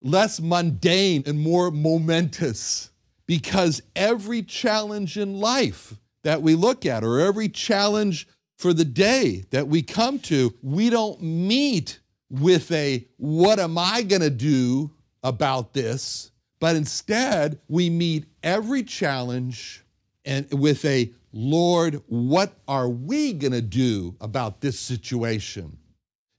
less 0.01 0.39
mundane, 0.39 1.23
and 1.25 1.39
more 1.39 1.71
momentous. 1.71 2.91
Because 3.27 3.81
every 3.95 4.43
challenge 4.43 5.17
in 5.17 5.39
life 5.39 5.95
that 6.23 6.41
we 6.41 6.55
look 6.55 6.85
at, 6.85 7.03
or 7.03 7.19
every 7.19 7.47
challenge 7.47 8.27
for 8.57 8.73
the 8.73 8.85
day 8.85 9.45
that 9.51 9.67
we 9.67 9.81
come 9.81 10.19
to, 10.19 10.53
we 10.61 10.89
don't 10.89 11.21
meet 11.21 11.99
with 12.29 12.71
a, 12.71 13.07
what 13.17 13.59
am 13.59 13.77
I 13.77 14.01
gonna 14.03 14.29
do 14.29 14.91
about 15.23 15.73
this? 15.73 16.30
But 16.61 16.75
instead, 16.75 17.59
we 17.67 17.89
meet 17.89 18.27
every 18.43 18.83
challenge 18.83 19.83
and 20.23 20.47
with 20.53 20.85
a 20.85 21.11
Lord, 21.33 22.03
what 22.05 22.53
are 22.67 22.87
we 22.87 23.33
going 23.33 23.53
to 23.53 23.61
do 23.61 24.15
about 24.21 24.61
this 24.61 24.79
situation? 24.79 25.77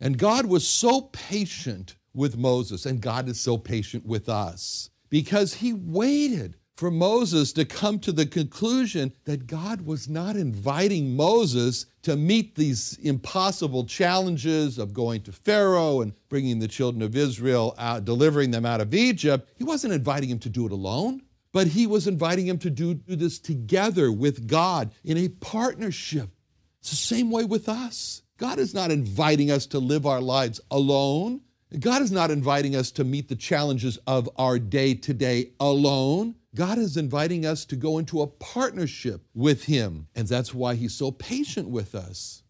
And 0.01 0.17
God 0.17 0.47
was 0.47 0.67
so 0.67 1.03
patient 1.13 1.97
with 2.15 2.37
Moses, 2.37 2.87
and 2.87 3.01
God 3.01 3.29
is 3.29 3.41
so 3.41 3.59
patient 3.59 4.07
with 4.07 4.29
us 4.29 4.91
because 5.09 5.55
he 5.55 5.73
waited 5.73 6.57
for 6.77 6.91
Moses 6.91 7.53
to 7.53 7.65
come 7.65 7.99
to 8.01 8.13
the 8.13 8.27
conclusion 8.27 9.13
that 9.25 9.47
God 9.47 9.83
was 9.83 10.09
not 10.09 10.37
inviting 10.37 11.15
Moses 11.15 11.87
to 12.03 12.17
meet 12.17 12.55
these 12.55 12.99
impossible 13.03 13.85
challenges 13.85 14.79
of 14.79 14.93
going 14.93 15.23
to 15.23 15.33
Pharaoh 15.33 16.01
and 16.01 16.13
bringing 16.29 16.59
the 16.59 16.69
children 16.69 17.03
of 17.03 17.17
Israel 17.17 17.75
out, 17.79 18.05
delivering 18.05 18.51
them 18.51 18.67
out 18.67 18.81
of 18.81 18.95
Egypt. 18.95 19.51
He 19.57 19.65
wasn't 19.65 19.93
inviting 19.93 20.31
him 20.31 20.39
to 20.41 20.49
do 20.49 20.67
it 20.67 20.73
alone, 20.73 21.23
but 21.53 21.69
he 21.69 21.87
was 21.87 22.07
inviting 22.07 22.47
him 22.47 22.59
to 22.59 22.71
do, 22.71 22.95
do 22.95 23.17
this 23.17 23.39
together 23.39 24.11
with 24.11 24.49
God 24.49 24.93
in 25.05 25.19
a 25.19 25.29
partnership. 25.29 26.31
It's 26.81 26.91
the 26.91 26.97
same 26.97 27.31
way 27.31 27.45
with 27.45 27.69
us. 27.69 28.23
God 28.39 28.59
is 28.59 28.75
not 28.75 28.91
inviting 28.91 29.51
us 29.51 29.67
to 29.67 29.79
live 29.79 30.05
our 30.05 30.21
lives 30.21 30.61
alone. 30.71 31.43
God 31.81 32.03
is 32.03 32.13
not 32.13 32.31
inviting 32.31 32.77
us 32.77 32.91
to 32.93 33.05
meet 33.05 33.29
the 33.29 33.37
challenges 33.37 33.99
of 34.07 34.29
our 34.37 34.59
day 34.59 34.95
to 34.95 35.15
day 35.15 35.53
alone. 35.59 36.35
God 36.55 36.79
is 36.79 36.97
inviting 36.97 37.47
us 37.47 37.65
to 37.67 37.77
go 37.77 37.99
into 37.99 38.21
a 38.21 38.27
partnership 38.27 39.23
with 39.35 39.65
Him. 39.65 40.09
And 40.15 40.29
that's 40.29 40.53
why 40.53 40.75
He's 40.75 40.95
so 40.95 41.11
patient 41.11 41.69
with 41.69 41.95
us. 41.95 42.43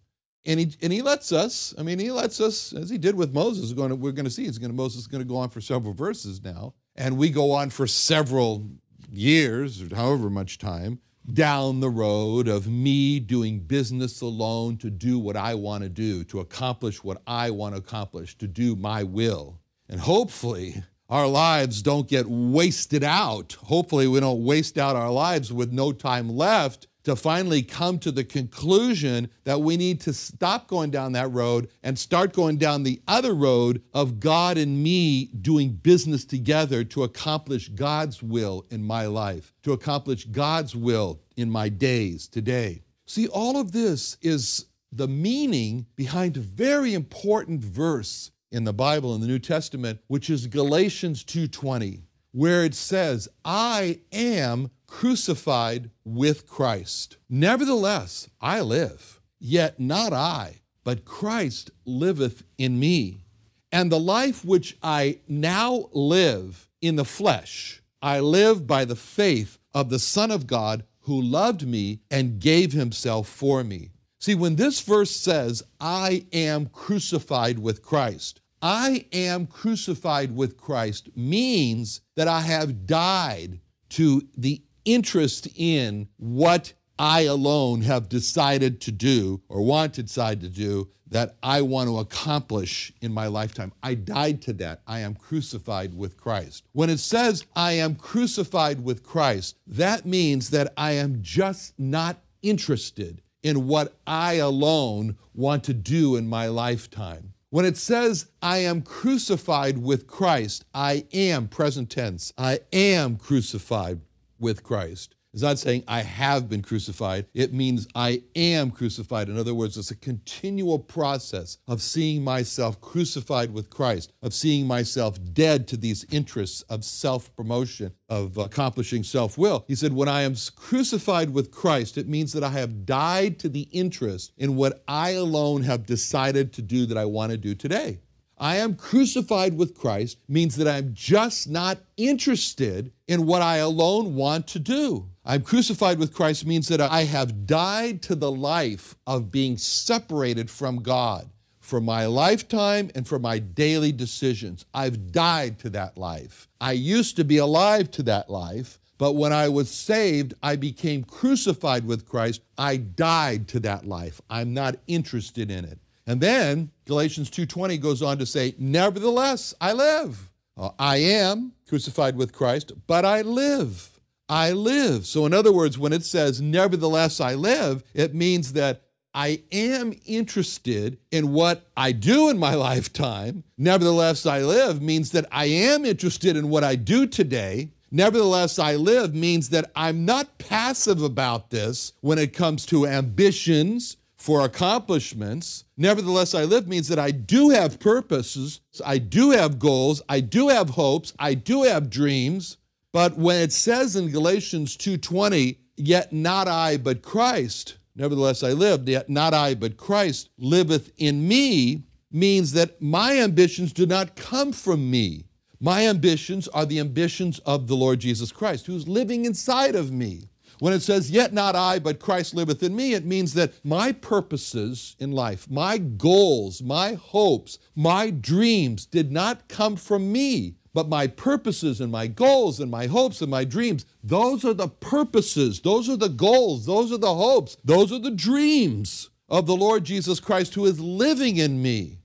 And 0.45 0.59
he, 0.59 0.73
and 0.83 0.93
he 0.93 1.03
lets 1.03 1.31
us, 1.31 1.73
I 1.79 1.83
mean, 1.83 2.01
he 2.01 2.11
lets 2.11 2.41
us, 2.41 2.73
as 2.73 2.91
he 2.91 2.99
did 2.99 3.15
with 3.15 3.33
Moses, 3.33 3.71
we're 3.71 3.77
going 3.77 3.91
to, 3.91 3.97
we're 3.97 4.13
going 4.13 4.25
to 4.25 4.31
see, 4.31 4.45
going 4.45 4.61
to, 4.61 4.73
Moses 4.73 5.03
is 5.03 5.07
going 5.07 5.23
to 5.23 5.29
go 5.29 5.37
on 5.37 5.51
for 5.51 5.61
several 5.61 5.95
verses 5.95 6.43
now. 6.43 6.75
And 6.97 7.17
we 7.17 7.31
go 7.31 7.53
on 7.53 7.71
for 7.71 7.87
several 7.87 8.69
years, 9.09 9.81
or 9.81 9.95
however 9.95 10.29
much 10.31 10.59
time, 10.59 10.99
down 11.31 11.81
the 11.81 11.91
road 11.91 12.49
of 12.49 12.67
me 12.67 13.21
doing 13.21 13.61
business 13.61 14.21
alone 14.21 14.77
to 14.79 14.91
do 14.91 15.19
what 15.19 15.37
I 15.37 15.55
want 15.55 15.83
to 15.83 15.89
do, 15.89 16.25
to 16.25 16.41
accomplish 16.41 17.03
what 17.05 17.23
I 17.27 17.51
want 17.51 17.75
to 17.75 17.81
accomplish, 17.81 18.37
to 18.39 18.47
do 18.47 18.77
my 18.77 19.03
will. 19.03 19.61
And 19.89 20.01
hopefully, 20.01 20.83
our 21.09 21.27
lives 21.27 21.83
don't 21.83 22.09
get 22.09 22.27
wasted 22.27 23.05
out. 23.05 23.53
Hopefully, 23.65 24.09
we 24.09 24.21
don't 24.21 24.45
waste 24.45 24.79
out 24.79 24.97
our 24.97 25.11
lives 25.11 25.53
with 25.53 25.73
no 25.73 25.93
time 25.93 26.29
left 26.29 26.87
to 27.05 27.17
finally 27.17 27.63
come 27.63 27.99
to 27.99 28.13
the 28.13 28.25
conclusion 28.25 29.29
that 29.45 29.61
we 29.61 29.77
need 29.77 30.01
to 30.01 30.13
stop 30.13 30.69
going 30.69 30.91
down 30.91 31.13
that 31.13 31.31
road 31.33 31.69
and 31.83 31.99
start 31.99 32.33
going 32.33 32.57
down 32.57 32.83
the 32.83 33.01
other 33.09 33.35
road 33.35 33.83
of 33.93 34.21
God 34.21 34.57
and 34.59 34.83
me 34.83 35.27
doing 35.27 35.71
business 35.71 36.25
together 36.25 36.85
to 36.85 37.03
accomplish 37.03 37.69
God's 37.69 38.23
will 38.23 38.65
in 38.71 38.83
my 38.85 39.07
life, 39.07 39.53
to 39.63 39.73
accomplish 39.73 40.25
God's 40.27 40.77
will 40.77 41.21
in 41.37 41.51
my 41.51 41.69
days 41.69 42.29
today. 42.29 42.83
See, 43.07 43.27
all 43.27 43.59
of 43.59 43.73
this 43.73 44.17
is 44.23 44.67
the 44.93 45.09
meaning 45.09 45.87
behind 45.97 46.37
a 46.37 46.41
very 46.41 46.95
important 46.95 47.61
verse 47.61 48.31
in 48.51 48.65
the 48.65 48.73
Bible 48.73 49.15
in 49.15 49.21
the 49.21 49.27
New 49.27 49.39
Testament, 49.39 49.99
which 50.07 50.29
is 50.29 50.47
Galatians 50.47 51.25
2:20, 51.25 52.03
where 52.33 52.65
it 52.65 52.75
says, 52.75 53.29
"I 53.45 54.01
am 54.13 54.71
crucified 54.93 55.91
with 56.05 56.47
Christ. 56.47 57.17
Nevertheless, 57.29 58.29
I 58.41 58.61
live, 58.61 59.21
yet 59.41 59.81
not 59.81 60.13
I, 60.13 60.61
but 60.85 61.07
Christ 61.07 61.71
liveth 61.87 62.45
in 62.59 62.79
me. 62.79 63.25
And 63.73 63.91
the 63.91 63.99
life 63.99 64.45
which 64.45 64.77
I 64.83 65.19
now 65.27 65.89
live 65.93 66.69
in 66.83 66.97
the 66.97 67.07
flesh, 67.07 67.83
I 68.03 68.21
live 68.21 68.67
by 68.67 68.85
the 68.85 68.95
faith 68.95 69.59
of 69.73 69.89
the 69.89 69.99
Son 69.99 70.31
of 70.31 70.47
God 70.47 70.85
who 71.01 71.21
loved 71.21 71.67
me 71.67 72.01
and 72.11 72.39
gave 72.39 72.73
himself 72.73 73.27
for 73.27 73.65
me." 73.65 73.93
See, 74.21 74.35
when 74.35 74.57
this 74.57 74.81
verse 74.81 75.11
says, 75.11 75.63
I 75.81 76.27
am 76.33 76.67
crucified 76.67 77.59
with 77.59 77.83
Christ, 77.83 78.41
I 78.61 79.07
am 79.11 79.47
crucified 79.47 80.37
with 80.37 80.59
Christ 80.59 81.09
means 81.17 82.03
that 82.15 82.29
I 82.29 82.43
have 82.43 82.87
died 82.87 83.61
to 83.89 84.29
the 84.37 84.63
interest 84.85 85.49
in 85.55 86.09
what 86.17 86.73
I 86.99 87.23
alone 87.23 87.83
have 87.83 88.09
decided 88.09 88.81
to 88.83 88.93
do 88.93 89.43
or 89.49 89.63
want 89.63 89.95
to 89.95 90.03
decide 90.03 90.41
to 90.43 90.49
do 90.49 90.91
that 91.09 91.37
I 91.43 91.61
want 91.61 91.89
to 91.89 91.99
accomplish 91.99 92.93
in 93.03 93.13
my 93.13 93.27
lifetime. 93.27 93.73
I 93.83 93.95
died 93.95 94.41
to 94.43 94.53
that. 94.55 94.81
I 94.87 95.01
am 95.01 95.15
crucified 95.15 95.95
with 95.95 96.17
Christ. 96.17 96.65
When 96.73 96.89
it 96.91 97.01
says 97.01 97.45
I 97.55 97.73
am 97.73 97.97
crucified 97.97 98.83
with 98.83 99.03
Christ, 99.03 99.57
that 99.67 100.07
means 100.07 100.51
that 100.51 100.73
I 100.77 100.93
am 100.93 101.23
just 101.23 101.79
not 101.79 102.23
interested 102.43 103.21
in 103.43 103.67
what 103.67 103.99
I 104.07 104.35
alone 104.35 105.17
want 105.35 105.65
to 105.65 105.75
do 105.75 106.17
in 106.17 106.29
my 106.29 106.49
lifetime. 106.49 107.35
When 107.51 107.67
it 107.67 107.77
says, 107.77 108.27
I 108.41 108.59
am 108.59 108.81
crucified 108.81 109.77
with 109.77 110.07
Christ, 110.07 110.65
I 110.73 111.05
am, 111.13 111.49
present 111.49 111.91
tense, 111.91 112.33
I 112.39 112.61
am 112.73 113.17
crucified 113.17 114.01
with 114.43 114.63
Christ. 114.63 115.15
It's 115.33 115.43
not 115.43 115.59
saying 115.59 115.85
I 115.89 116.03
have 116.03 116.51
been 116.51 116.61
crucified. 116.61 117.25
It 117.33 117.55
means 117.55 117.89
I 117.95 118.23
am 118.37 118.71
crucified. 118.71 119.31
In 119.31 119.39
other 119.39 119.55
words, 119.55 119.79
it's 119.79 119.91
a 119.91 119.97
continual 119.97 120.79
process 120.79 121.57
of 121.67 121.81
seeing 121.81 122.23
myself 122.23 122.79
crucified 122.83 123.55
with 123.55 123.71
Christ, 123.71 124.13
of 124.21 124.35
seeing 124.35 124.67
myself 124.67 125.19
dead 125.33 125.67
to 125.69 125.79
these 125.79 126.05
interests 126.11 126.61
of 126.63 126.85
self 126.85 127.35
promotion, 127.35 127.95
of 128.11 128.37
accomplishing 128.37 129.03
self 129.03 129.39
will. 129.39 129.65
He 129.67 129.75
said, 129.75 129.95
When 129.95 130.09
I 130.09 130.21
am 130.23 130.35
crucified 130.55 131.31
with 131.31 131.51
Christ, 131.51 131.97
it 131.97 132.09
means 132.09 132.35
that 132.35 132.45
I 132.45 132.51
have 132.51 132.85
died 132.85 133.39
to 133.39 133.49
the 133.49 133.69
interest 133.73 134.33
in 134.37 134.57
what 134.57 134.85
I 134.87 135.13
alone 135.13 135.63
have 135.63 135.87
decided 135.87 136.53
to 136.55 136.63
do 136.63 136.85
that 136.85 136.99
I 136.99 137.07
want 137.07 137.33
to 137.33 137.39
do 137.39 137.55
today. 137.55 138.01
I 138.43 138.57
am 138.57 138.75
crucified 138.75 139.57
with 139.57 139.79
Christ 139.79 140.19
means 140.29 140.57
that 140.57 140.67
I'm 140.67 140.95
just 140.95 141.49
not 141.49 141.79
interested 141.97 142.91
in 143.07 143.25
what 143.25 143.41
I 143.41 143.59
alone 143.59 144.17
want 144.17 144.49
to 144.49 144.59
do. 144.59 145.09
I'm 145.25 145.43
crucified 145.43 146.01
with 146.01 146.13
Christ 146.13 146.45
means 146.45 146.67
that 146.67 146.81
I 146.81 147.05
have 147.05 147.47
died 147.47 148.03
to 148.03 148.17
the 148.17 148.33
life 148.33 148.97
of 149.07 149.31
being 149.31 149.57
separated 149.59 150.51
from 150.51 150.83
God 150.83 151.31
for 151.61 151.81
my 151.81 152.07
lifetime 152.07 152.91
and 152.97 153.07
for 153.07 153.21
my 153.21 153.39
daily 153.39 153.93
decisions. 153.93 154.65
I've 154.75 155.13
died 155.13 155.61
to 155.61 155.71
that 155.71 155.97
life. 155.97 156.49
I 156.61 156.73
used 156.73 157.15
to 157.19 157.25
be 157.25 157.37
alive 157.37 157.93
to 157.93 158.03
that 158.03 158.29
life, 158.29 158.81
but 158.99 159.13
when 159.13 159.33
I 159.33 159.51
was 159.51 159.71
saved, 159.71 160.35
I 160.43 160.57
became 160.57 161.05
crucified 161.05 161.87
with 161.87 162.09
Christ. 162.09 162.43
I 162.59 162.79
died 162.79 163.47
to 163.49 163.61
that 163.61 163.87
life. 163.87 164.21
I'm 164.29 164.53
not 164.53 164.81
interested 164.89 165.49
in 165.49 165.65
it. 165.65 165.79
And 166.07 166.21
then 166.21 166.71
Galatians 166.87 167.31
2:20 167.31 167.79
goes 167.79 168.03
on 168.03 168.19
to 168.19 168.27
say, 168.27 168.55
"Nevertheless, 168.59 169.55
I 169.61 169.73
live. 169.73 170.31
Uh, 170.57 170.71
I 170.79 170.99
am 170.99 171.53
crucified 171.67 172.17
with 172.17 172.33
Christ, 172.33 172.73
but 172.87 173.05
I 173.05 173.23
live. 173.23 174.01
I 174.29 174.53
live." 174.53 175.07
So 175.07 175.27
in 175.27 175.33
other 175.33 175.53
words, 175.53 175.79
when 175.79 175.93
it 175.93 176.05
says, 176.05 176.41
"Nevertheless, 176.41 177.21
I 177.21 177.35
live," 177.35 177.85
it 177.95 178.15
means 178.15 178.53
that 178.55 178.83
I 179.15 179.43
am 179.53 179.93
interested 180.07 180.99
in 181.11 181.33
what 181.33 181.67
I 181.77 181.93
do 181.93 182.31
in 182.31 182.39
my 182.39 182.55
lifetime. 182.71 183.45
Nevertheless, 183.57 184.27
I 184.27 184.43
live 184.43 184.81
means 184.83 185.11
that 185.11 185.27
I 185.31 185.47
am 185.47 185.85
interested 185.85 186.37
in 186.37 186.49
what 186.49 186.65
I 186.65 186.77
do 186.77 187.07
today. 187.07 187.71
Nevertheless, 187.91 188.59
I 188.59 188.77
live 188.77 189.15
means 189.15 189.51
that 189.51 189.71
I'm 189.77 190.07
not 190.07 190.39
passive 190.39 191.03
about 191.03 191.51
this 191.51 191.93
when 192.01 192.19
it 192.19 192.33
comes 192.33 192.65
to 192.67 192.87
ambitions 192.87 193.99
for 194.23 194.45
accomplishments. 194.45 195.65
Nevertheless, 195.77 196.33
I 196.33 196.45
live 196.45 196.69
means 196.69 196.87
that 196.87 196.99
I 197.01 197.11
do 197.11 197.51
have 197.51 197.81
purposes, 197.81 198.61
I 198.87 198.99
do 198.99 199.33
have 199.33 199.59
goals, 199.59 200.01
I 200.09 200.21
do 200.21 200.49
have 200.49 200.71
hopes, 200.71 201.13
I 201.19 201.35
do 201.35 201.65
have 201.65 201.91
dreams. 201.91 202.57
But 202.93 203.19
when 203.19 203.43
it 203.43 203.53
says 203.53 203.97
in 203.97 204.13
Galatians 204.13 204.77
2:20, 204.77 205.59
yet 205.77 206.13
not 206.13 206.47
I 206.47 206.77
but 206.77 207.03
Christ, 207.03 207.75
nevertheless 207.97 208.45
I 208.45 208.53
live, 208.53 208.89
yet 208.89 209.11
not 209.11 209.35
I 209.35 209.55
but 209.55 209.77
Christ 209.77 210.29
liveth 210.39 210.93
in 210.99 211.27
me, 211.27 211.83
means 212.13 212.53
that 212.53 212.81
my 212.81 213.19
ambitions 213.19 213.73
do 213.73 213.87
not 213.87 214.15
come 214.15 214.53
from 214.53 214.89
me. 214.89 215.25
My 215.59 215.89
ambitions 215.89 216.47
are 216.47 216.65
the 216.65 216.79
ambitions 216.79 217.41
of 217.41 217.67
the 217.67 217.77
Lord 217.77 217.99
Jesus 217.99 218.31
Christ, 218.31 218.67
who's 218.67 218.87
living 218.87 219.25
inside 219.25 219.75
of 219.75 219.91
me. 219.91 220.29
When 220.63 220.73
it 220.73 220.83
says, 220.83 221.11
Yet 221.11 221.33
not 221.33 221.57
I, 221.57 221.81
but 221.81 221.99
Christ 221.99 222.37
liveth 222.37 222.63
in 222.63 222.77
me, 222.77 222.95
it 222.95 223.05
means 223.05 223.35
that 223.35 223.53
my 223.65 223.91
purposes 223.91 224.95
in 225.01 225.11
life, 225.11 225.51
my 225.51 225.77
goals, 225.77 226.63
my 226.63 226.93
hopes, 226.93 227.59
my 227.75 228.11
dreams 228.11 228.87
did 228.87 229.11
not 229.11 229.49
come 229.49 229.75
from 229.75 230.13
me, 230.13 230.55
but 230.73 230.89
my 230.89 231.09
purposes 231.09 231.81
and 231.81 231.91
my 231.91 232.07
goals 232.07 232.61
and 232.61 232.71
my 232.71 232.87
hopes 232.87 233.21
and 233.21 233.29
my 233.29 233.43
dreams, 233.43 233.87
those 234.05 234.45
are 234.45 234.55
the 234.55 234.69
purposes, 234.69 235.59
those 235.63 235.89
are 235.89 235.97
the 235.97 236.09
goals, 236.09 236.65
those 236.65 236.93
are 236.93 236.97
the 236.97 237.13
hopes, 237.13 237.57
those 237.65 237.91
are 237.91 237.99
the 237.99 238.13
dreams 238.13 239.11
of 239.29 239.47
the 239.47 239.57
Lord 239.57 239.83
Jesus 239.83 240.21
Christ 240.21 240.55
who 240.55 240.67
is 240.67 240.79
living 240.79 241.39
in 241.39 241.61
me. 241.61 241.99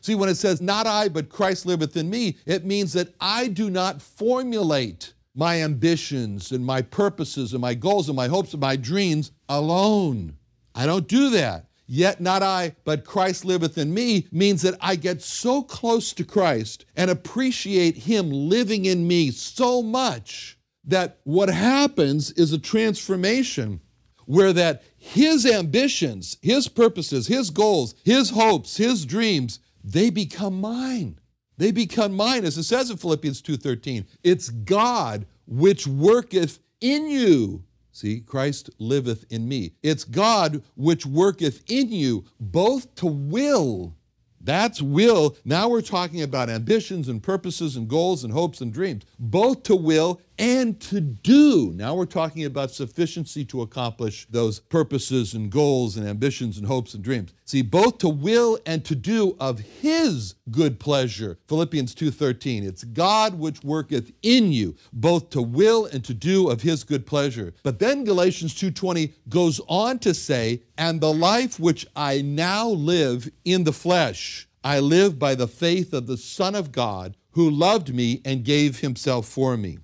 See, 0.00 0.16
when 0.16 0.28
it 0.28 0.34
says, 0.34 0.60
Not 0.60 0.88
I, 0.88 1.10
but 1.10 1.28
Christ 1.28 1.64
liveth 1.64 1.96
in 1.96 2.10
me, 2.10 2.38
it 2.44 2.64
means 2.64 2.92
that 2.94 3.14
I 3.20 3.46
do 3.46 3.70
not 3.70 4.02
formulate 4.02 5.12
my 5.34 5.62
ambitions 5.62 6.52
and 6.52 6.64
my 6.64 6.82
purposes 6.82 7.52
and 7.52 7.60
my 7.60 7.74
goals 7.74 8.08
and 8.08 8.16
my 8.16 8.28
hopes 8.28 8.52
and 8.52 8.60
my 8.60 8.76
dreams 8.76 9.32
alone. 9.48 10.36
I 10.74 10.86
don't 10.86 11.08
do 11.08 11.30
that. 11.30 11.66
Yet 11.92 12.20
not 12.20 12.42
I, 12.42 12.76
but 12.84 13.04
Christ 13.04 13.44
liveth 13.44 13.76
in 13.76 13.92
me 13.92 14.28
means 14.30 14.62
that 14.62 14.76
I 14.80 14.94
get 14.94 15.22
so 15.22 15.62
close 15.62 16.12
to 16.12 16.24
Christ 16.24 16.84
and 16.94 17.10
appreciate 17.10 17.96
Him 17.96 18.30
living 18.30 18.84
in 18.84 19.08
me 19.08 19.32
so 19.32 19.82
much 19.82 20.56
that 20.84 21.18
what 21.24 21.48
happens 21.48 22.30
is 22.32 22.52
a 22.52 22.58
transformation 22.58 23.80
where 24.26 24.52
that 24.52 24.84
His 24.96 25.44
ambitions, 25.44 26.36
His 26.40 26.68
purposes, 26.68 27.26
His 27.26 27.50
goals, 27.50 27.96
His 28.04 28.30
hopes, 28.30 28.76
His 28.76 29.04
dreams, 29.04 29.58
they 29.82 30.10
become 30.10 30.60
mine. 30.60 31.19
They 31.60 31.72
become 31.72 32.14
mine, 32.16 32.46
as 32.46 32.56
it 32.56 32.62
says 32.62 32.90
in 32.90 32.96
Philippians 32.96 33.42
2:13. 33.42 34.06
It's 34.24 34.48
God 34.48 35.26
which 35.46 35.86
worketh 35.86 36.58
in 36.80 37.06
you. 37.06 37.64
See, 37.92 38.20
Christ 38.20 38.70
liveth 38.78 39.26
in 39.28 39.46
me. 39.46 39.72
It's 39.82 40.04
God 40.04 40.62
which 40.74 41.04
worketh 41.04 41.62
in 41.68 41.92
you 41.92 42.24
both 42.40 42.94
to 42.94 43.06
will 43.06 43.94
that's 44.40 44.80
will. 44.80 45.36
Now 45.44 45.68
we're 45.68 45.82
talking 45.82 46.22
about 46.22 46.48
ambitions 46.48 47.08
and 47.08 47.22
purposes 47.22 47.76
and 47.76 47.88
goals 47.88 48.24
and 48.24 48.32
hopes 48.32 48.60
and 48.60 48.72
dreams, 48.72 49.04
both 49.18 49.62
to 49.64 49.76
will 49.76 50.20
and 50.40 50.80
to 50.80 51.02
do. 51.02 51.70
Now 51.76 51.94
we're 51.94 52.06
talking 52.06 52.46
about 52.46 52.70
sufficiency 52.70 53.44
to 53.44 53.60
accomplish 53.60 54.26
those 54.30 54.58
purposes 54.58 55.34
and 55.34 55.50
goals 55.50 55.98
and 55.98 56.08
ambitions 56.08 56.56
and 56.56 56.66
hopes 56.66 56.94
and 56.94 57.04
dreams. 57.04 57.34
See, 57.44 57.60
both 57.60 57.98
to 57.98 58.08
will 58.08 58.58
and 58.64 58.82
to 58.86 58.94
do 58.94 59.36
of 59.38 59.58
his 59.58 60.36
good 60.50 60.80
pleasure. 60.80 61.38
Philippians 61.46 61.94
2:13. 61.94 62.64
It's 62.64 62.84
God 62.84 63.38
which 63.38 63.62
worketh 63.62 64.12
in 64.22 64.50
you 64.50 64.76
both 64.94 65.28
to 65.30 65.42
will 65.42 65.84
and 65.84 66.02
to 66.04 66.14
do 66.14 66.48
of 66.48 66.62
his 66.62 66.84
good 66.84 67.04
pleasure. 67.04 67.52
But 67.62 67.78
then 67.78 68.04
Galatians 68.04 68.54
2:20 68.54 69.12
goes 69.28 69.60
on 69.68 69.98
to 69.98 70.14
say, 70.14 70.62
"And 70.78 71.02
the 71.02 71.12
life 71.12 71.60
which 71.60 71.86
I 71.94 72.22
now 72.22 72.66
live 72.66 73.30
in 73.44 73.64
the 73.64 73.74
flesh, 73.74 74.48
I 74.64 74.80
live 74.80 75.18
by 75.18 75.34
the 75.34 75.48
faith 75.48 75.92
of 75.92 76.06
the 76.06 76.16
Son 76.16 76.54
of 76.54 76.72
God 76.72 77.18
who 77.32 77.50
loved 77.50 77.94
me 77.94 78.22
and 78.24 78.42
gave 78.42 78.80
himself 78.80 79.28
for 79.28 79.58
me." 79.58 79.76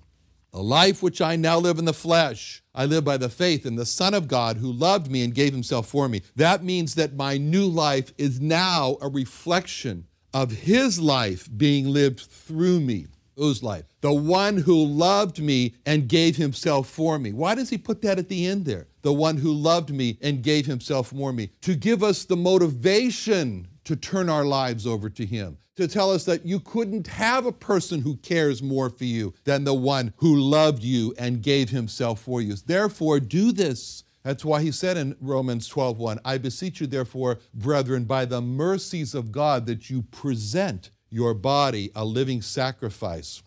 The 0.57 0.63
life 0.63 1.03
which 1.03 1.21
I 1.21 1.35
now 1.35 1.59
live 1.59 1.77
in 1.77 1.85
the 1.85 1.93
flesh, 1.93 2.63
I 2.73 2.85
live 2.85 3.05
by 3.05 3.17
the 3.17 3.29
faith 3.29 3.63
in 3.63 3.75
the 3.75 3.85
Son 3.85 4.15
of 4.15 4.27
God 4.27 4.57
who 4.57 4.71
loved 4.71 5.11
me 5.11 5.23
and 5.23 5.31
gave 5.31 5.53
himself 5.53 5.87
for 5.87 6.09
me. 6.09 6.23
That 6.35 6.63
means 6.63 6.95
that 6.95 7.13
my 7.13 7.37
new 7.37 7.67
life 7.67 8.11
is 8.17 8.41
now 8.41 8.97
a 8.99 9.07
reflection 9.07 10.07
of 10.33 10.49
his 10.49 10.99
life 10.99 11.47
being 11.55 11.85
lived 11.89 12.21
through 12.21 12.79
me. 12.79 13.05
Whose 13.35 13.61
life? 13.61 13.85
The 14.01 14.11
one 14.11 14.57
who 14.57 14.83
loved 14.83 15.39
me 15.39 15.75
and 15.85 16.07
gave 16.07 16.37
himself 16.37 16.89
for 16.89 17.19
me. 17.19 17.33
Why 17.33 17.53
does 17.53 17.69
he 17.69 17.77
put 17.77 18.01
that 18.01 18.17
at 18.17 18.27
the 18.27 18.47
end 18.47 18.65
there? 18.65 18.87
The 19.03 19.13
one 19.13 19.37
who 19.37 19.53
loved 19.53 19.91
me 19.91 20.17
and 20.23 20.41
gave 20.41 20.65
himself 20.65 21.09
for 21.09 21.31
me. 21.31 21.51
To 21.61 21.75
give 21.75 22.01
us 22.01 22.25
the 22.25 22.35
motivation 22.35 23.67
to 23.87 23.95
turn 23.95 24.29
our 24.29 24.43
lives 24.43 24.85
over 24.85 25.09
to 25.09 25.25
Him, 25.25 25.57
to 25.77 25.87
tell 25.87 26.11
us 26.11 26.25
that 26.25 26.45
you 26.45 26.59
couldn't 26.59 27.07
have 27.07 27.45
a 27.45 27.53
person 27.53 28.01
who 28.01 28.17
cares 28.17 28.61
more 28.61 28.89
for 28.89 29.05
you 29.05 29.33
than 29.45 29.63
the 29.63 29.73
one 29.73 30.13
who 30.17 30.35
loved 30.35 30.83
you 30.83 31.15
and 31.17 31.41
gave 31.41 31.69
Himself 31.69 32.19
for 32.19 32.41
you. 32.41 32.55
Therefore, 32.55 33.21
do 33.21 33.53
this. 33.53 34.03
That's 34.23 34.43
why 34.43 34.61
he 34.61 34.73
said 34.73 34.97
in 34.97 35.15
Romans 35.21 35.69
12:1, 35.69 36.19
I 36.25 36.37
beseech 36.37 36.81
you 36.81 36.87
therefore, 36.87 37.39
brethren, 37.53 38.03
by 38.03 38.25
the 38.25 38.41
mercies 38.41 39.15
of 39.15 39.31
God 39.31 39.65
that 39.67 39.89
you 39.89 40.01
present 40.01 40.89
your 41.09 41.33
body 41.33 41.91
a 41.95 42.03
living 42.03 42.41
sacrifice. 42.41 43.41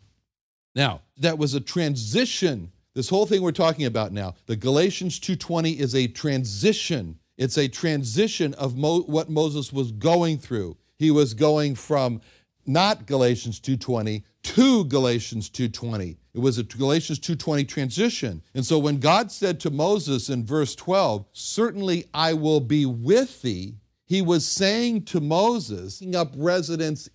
Now, 0.74 1.02
that 1.18 1.36
was 1.36 1.52
a 1.52 1.60
transition. 1.60 2.72
This 2.94 3.10
whole 3.10 3.26
thing 3.26 3.42
we're 3.42 3.52
talking 3.52 3.84
about 3.84 4.12
now, 4.12 4.36
the 4.46 4.56
Galatians 4.56 5.20
2:20 5.20 5.78
is 5.78 5.94
a 5.94 6.06
transition 6.06 7.19
it's 7.40 7.56
a 7.56 7.68
transition 7.68 8.52
of 8.54 8.76
Mo- 8.76 9.02
what 9.02 9.30
Moses 9.30 9.72
was 9.72 9.92
going 9.92 10.36
through. 10.36 10.76
He 10.98 11.10
was 11.10 11.32
going 11.32 11.74
from 11.74 12.20
not 12.66 13.06
Galatians 13.06 13.58
2:20 13.58 14.24
to 14.42 14.84
Galatians 14.84 15.48
2:20. 15.48 16.18
It 16.34 16.40
was 16.40 16.58
a 16.58 16.62
Galatians 16.64 17.18
2:20 17.18 17.64
transition. 17.64 18.42
And 18.54 18.66
so 18.66 18.78
when 18.78 18.98
God 18.98 19.32
said 19.32 19.58
to 19.60 19.70
Moses 19.70 20.28
in 20.28 20.44
verse 20.44 20.74
12, 20.74 21.24
"Certainly 21.32 22.04
I 22.12 22.34
will 22.34 22.60
be 22.60 22.84
with 22.84 23.40
thee," 23.40 23.76
he 24.04 24.20
was 24.20 24.46
saying 24.46 25.06
to 25.06 25.20
Moses, 25.20 26.02
up 26.14 26.34
residence 26.36 27.08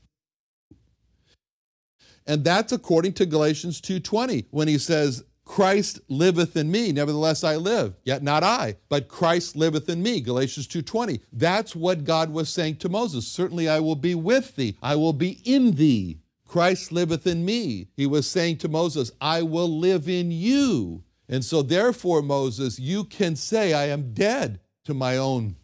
and 2.26 2.44
that's 2.44 2.72
according 2.72 3.14
to 3.14 3.28
Galatians 3.28 3.80
2:20 3.80 4.48
when 4.50 4.68
he 4.68 4.80
says 4.80 5.24
Christ 5.46 6.00
liveth 6.10 6.58
in 6.58 6.72
me, 6.72 6.92
nevertheless 6.92 7.44
I 7.44 7.56
live, 7.56 7.96
yet 8.04 8.24
not 8.24 8.44
I, 8.44 8.78
but 8.90 9.08
Christ 9.08 9.56
liveth 9.56 9.88
in 9.88 10.02
me, 10.02 10.20
Galatians 10.20 10.68
2:20. 10.68 11.22
That's 11.32 11.76
what 11.76 12.04
God 12.04 12.32
was 12.32 12.50
saying 12.50 12.78
to 12.78 12.90
Moses. 12.90 13.28
Certainly 13.28 13.70
I 13.70 13.80
will 13.80 13.96
be 13.96 14.16
with 14.16 14.56
thee, 14.56 14.76
I 14.82 14.96
will 14.96 15.14
be 15.14 15.40
in 15.46 15.76
thee. 15.76 16.20
Christ 16.46 16.92
liveth 16.92 17.26
in 17.28 17.44
me. 17.44 17.88
He 17.96 18.06
was 18.06 18.28
saying 18.28 18.58
to 18.58 18.68
Moses, 18.68 19.12
I 19.20 19.42
will 19.42 19.68
live 19.68 20.08
in 20.08 20.32
you. 20.32 21.04
And 21.28 21.44
so 21.44 21.62
therefore 21.62 22.22
Moses, 22.22 22.80
you 22.80 23.04
can 23.04 23.36
say 23.36 23.74
I 23.74 23.88
am 23.88 24.14
dead 24.14 24.60
to 24.86 24.94
my 24.94 25.18
own 25.18 25.56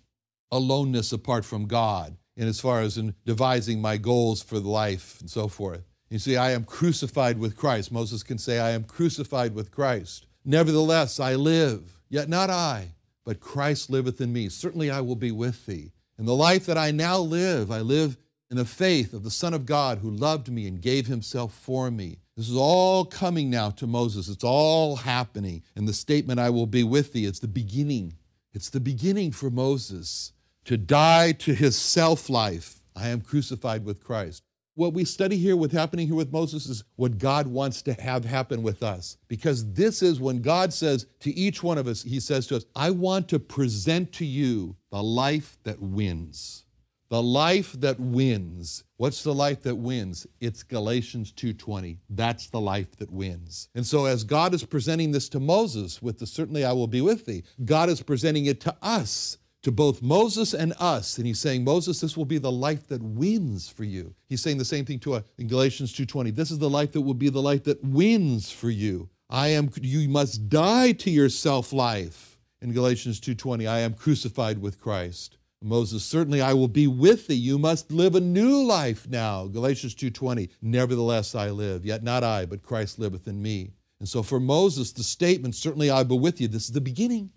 aloneness 0.51 1.11
apart 1.11 1.45
from 1.45 1.65
God, 1.65 2.17
and 2.35 2.49
as 2.49 2.59
far 2.59 2.81
as 2.81 2.97
in 2.97 3.15
devising 3.25 3.81
my 3.81 3.97
goals 3.97 4.41
for 4.41 4.59
life 4.59 5.19
and 5.21 5.29
so 5.29 5.47
forth. 5.47 5.83
You 6.11 6.19
see, 6.19 6.35
I 6.35 6.51
am 6.51 6.65
crucified 6.65 7.39
with 7.39 7.55
Christ. 7.55 7.89
Moses 7.89 8.21
can 8.21 8.37
say, 8.37 8.59
I 8.59 8.71
am 8.71 8.83
crucified 8.83 9.55
with 9.55 9.71
Christ. 9.71 10.25
Nevertheless, 10.43 11.21
I 11.21 11.35
live, 11.35 12.01
yet 12.09 12.27
not 12.27 12.49
I, 12.49 12.89
but 13.23 13.39
Christ 13.39 13.89
liveth 13.89 14.19
in 14.19 14.33
me. 14.33 14.49
Certainly 14.49 14.91
I 14.91 14.99
will 14.99 15.15
be 15.15 15.31
with 15.31 15.65
thee. 15.65 15.93
In 16.19 16.25
the 16.25 16.35
life 16.35 16.65
that 16.65 16.77
I 16.77 16.91
now 16.91 17.17
live, 17.17 17.71
I 17.71 17.79
live 17.79 18.17
in 18.49 18.57
the 18.57 18.65
faith 18.65 19.13
of 19.13 19.23
the 19.23 19.31
Son 19.31 19.53
of 19.53 19.65
God 19.65 19.99
who 19.99 20.11
loved 20.11 20.51
me 20.51 20.67
and 20.67 20.81
gave 20.81 21.07
himself 21.07 21.53
for 21.53 21.89
me. 21.89 22.17
This 22.35 22.49
is 22.49 22.57
all 22.57 23.05
coming 23.05 23.49
now 23.49 23.69
to 23.69 23.87
Moses. 23.87 24.27
It's 24.27 24.43
all 24.43 24.97
happening. 24.97 25.63
And 25.77 25.87
the 25.87 25.93
statement, 25.93 26.41
I 26.41 26.49
will 26.49 26.65
be 26.65 26.83
with 26.83 27.13
thee, 27.13 27.25
it's 27.25 27.39
the 27.39 27.47
beginning. 27.47 28.15
It's 28.53 28.69
the 28.69 28.81
beginning 28.81 29.31
for 29.31 29.49
Moses 29.49 30.33
to 30.65 30.75
die 30.75 31.31
to 31.31 31.55
his 31.55 31.77
self 31.77 32.29
life. 32.29 32.81
I 32.97 33.07
am 33.07 33.21
crucified 33.21 33.85
with 33.85 34.03
Christ. 34.03 34.43
What 34.81 34.95
we 34.95 35.05
study 35.05 35.37
here, 35.37 35.55
what's 35.55 35.75
happening 35.75 36.07
here 36.07 36.15
with 36.15 36.33
Moses, 36.33 36.65
is 36.65 36.83
what 36.95 37.19
God 37.19 37.45
wants 37.45 37.83
to 37.83 37.93
have 38.01 38.25
happen 38.25 38.63
with 38.63 38.81
us. 38.81 39.15
Because 39.27 39.73
this 39.73 40.01
is 40.01 40.19
when 40.19 40.41
God 40.41 40.73
says 40.73 41.05
to 41.19 41.29
each 41.37 41.61
one 41.61 41.77
of 41.77 41.85
us, 41.85 42.01
He 42.01 42.19
says 42.19 42.47
to 42.47 42.55
us, 42.55 42.65
I 42.75 42.89
want 42.89 43.27
to 43.27 43.37
present 43.37 44.11
to 44.13 44.25
you 44.25 44.75
the 44.89 45.03
life 45.03 45.59
that 45.65 45.79
wins. 45.79 46.65
The 47.09 47.21
life 47.21 47.79
that 47.81 47.99
wins. 47.99 48.83
What's 48.97 49.21
the 49.21 49.35
life 49.35 49.61
that 49.61 49.75
wins? 49.75 50.25
It's 50.39 50.63
Galatians 50.63 51.31
2:20. 51.31 51.99
That's 52.09 52.49
the 52.49 52.59
life 52.59 52.95
that 52.97 53.11
wins. 53.11 53.69
And 53.75 53.85
so 53.85 54.05
as 54.05 54.23
God 54.23 54.55
is 54.55 54.63
presenting 54.63 55.11
this 55.11 55.29
to 55.29 55.39
Moses 55.39 56.01
with 56.01 56.17
the 56.17 56.25
certainly 56.25 56.65
I 56.65 56.73
will 56.73 56.87
be 56.87 57.01
with 57.01 57.27
thee, 57.27 57.43
God 57.63 57.87
is 57.89 58.01
presenting 58.01 58.47
it 58.47 58.59
to 58.61 58.75
us 58.81 59.37
to 59.63 59.71
both 59.71 60.01
Moses 60.01 60.53
and 60.53 60.73
us. 60.79 61.17
And 61.17 61.27
he's 61.27 61.39
saying, 61.39 61.63
Moses, 61.63 61.99
this 61.99 62.17
will 62.17 62.25
be 62.25 62.37
the 62.37 62.51
life 62.51 62.87
that 62.87 63.01
wins 63.01 63.69
for 63.69 63.83
you. 63.83 64.15
He's 64.27 64.41
saying 64.41 64.57
the 64.57 64.65
same 64.65 64.85
thing 64.85 64.99
to 64.99 65.13
us 65.13 65.23
in 65.37 65.47
Galatians 65.47 65.93
2:20. 65.93 66.31
This 66.31 66.51
is 66.51 66.59
the 66.59 66.69
life 66.69 66.91
that 66.93 67.01
will 67.01 67.13
be 67.13 67.29
the 67.29 67.41
life 67.41 67.63
that 67.65 67.83
wins 67.83 68.51
for 68.51 68.69
you. 68.69 69.09
I 69.29 69.49
am 69.49 69.69
you 69.81 70.09
must 70.09 70.49
die 70.49 70.91
to 70.93 71.09
your 71.09 71.29
self-life. 71.29 72.39
In 72.61 72.73
Galatians 72.73 73.19
2:20, 73.19 73.67
I 73.67 73.79
am 73.79 73.93
crucified 73.93 74.59
with 74.59 74.79
Christ. 74.79 75.37
Moses, 75.63 76.03
certainly 76.03 76.41
I 76.41 76.53
will 76.53 76.67
be 76.67 76.87
with 76.87 77.27
thee. 77.27 77.35
You 77.35 77.59
must 77.59 77.91
live 77.91 78.15
a 78.15 78.19
new 78.19 78.63
life 78.63 79.07
now. 79.07 79.45
Galatians 79.45 79.93
2:20. 79.93 80.49
Nevertheless 80.61 81.35
I 81.35 81.51
live, 81.51 81.85
yet 81.85 82.03
not 82.03 82.23
I, 82.23 82.45
but 82.45 82.63
Christ 82.63 82.97
liveth 82.97 83.27
in 83.27 83.41
me. 83.41 83.73
And 83.99 84.09
so 84.09 84.23
for 84.23 84.39
Moses, 84.39 84.91
the 84.91 85.03
statement, 85.03 85.53
certainly 85.53 85.91
I 85.91 85.99
will 85.99 86.17
be 86.17 86.23
with 86.23 86.41
you, 86.41 86.47
this 86.47 86.65
is 86.65 86.71
the 86.71 86.81
beginning. 86.81 87.29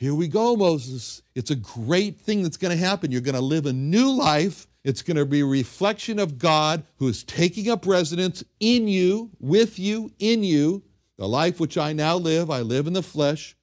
Here 0.00 0.14
we 0.14 0.28
go, 0.28 0.56
Moses. 0.56 1.20
It's 1.34 1.50
a 1.50 1.54
great 1.54 2.18
thing 2.18 2.42
that's 2.42 2.56
going 2.56 2.74
to 2.74 2.82
happen. 2.82 3.12
You're 3.12 3.20
going 3.20 3.34
to 3.34 3.40
live 3.42 3.66
a 3.66 3.72
new 3.74 4.10
life. 4.10 4.66
It's 4.82 5.02
going 5.02 5.18
to 5.18 5.26
be 5.26 5.40
a 5.40 5.46
reflection 5.46 6.18
of 6.18 6.38
God 6.38 6.84
who 6.96 7.06
is 7.06 7.22
taking 7.22 7.68
up 7.68 7.84
residence 7.84 8.42
in 8.60 8.88
you, 8.88 9.28
with 9.40 9.78
you, 9.78 10.10
in 10.18 10.42
you. 10.42 10.82
The 11.18 11.28
life 11.28 11.60
which 11.60 11.76
I 11.76 11.92
now 11.92 12.16
live, 12.16 12.50
I 12.50 12.60
live 12.62 12.86
in 12.86 12.94
the 12.94 13.02
flesh, 13.02 13.54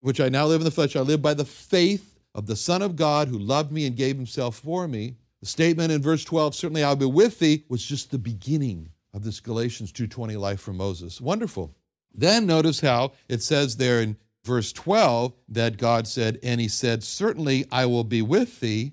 which 0.00 0.18
I 0.18 0.30
now 0.30 0.46
live 0.46 0.62
in 0.62 0.64
the 0.64 0.70
flesh, 0.70 0.96
I 0.96 1.00
live 1.00 1.20
by 1.20 1.34
the 1.34 1.44
faith 1.44 2.18
of 2.34 2.46
the 2.46 2.56
Son 2.56 2.80
of 2.80 2.96
God 2.96 3.28
who 3.28 3.38
loved 3.38 3.70
me 3.70 3.86
and 3.86 3.94
gave 3.94 4.16
himself 4.16 4.56
for 4.56 4.88
me. 4.88 5.16
The 5.40 5.46
statement 5.46 5.92
in 5.92 6.00
verse 6.00 6.24
12, 6.24 6.54
certainly 6.54 6.82
I'll 6.82 6.96
be 6.96 7.04
with 7.04 7.38
thee, 7.38 7.64
was 7.68 7.84
just 7.84 8.10
the 8.10 8.18
beginning 8.18 8.92
of 9.12 9.24
this 9.24 9.40
Galatians 9.40 9.92
2:20 9.92 10.38
life 10.38 10.60
for 10.60 10.72
Moses. 10.72 11.20
Wonderful. 11.20 11.76
Then 12.14 12.46
notice 12.46 12.80
how 12.80 13.12
it 13.28 13.42
says 13.42 13.76
there 13.76 14.00
in 14.00 14.16
verse 14.44 14.72
12 14.72 15.32
that 15.48 15.76
God 15.76 16.06
said, 16.06 16.38
And 16.42 16.60
he 16.60 16.68
said, 16.68 17.02
Certainly 17.02 17.66
I 17.70 17.86
will 17.86 18.04
be 18.04 18.22
with 18.22 18.60
thee, 18.60 18.92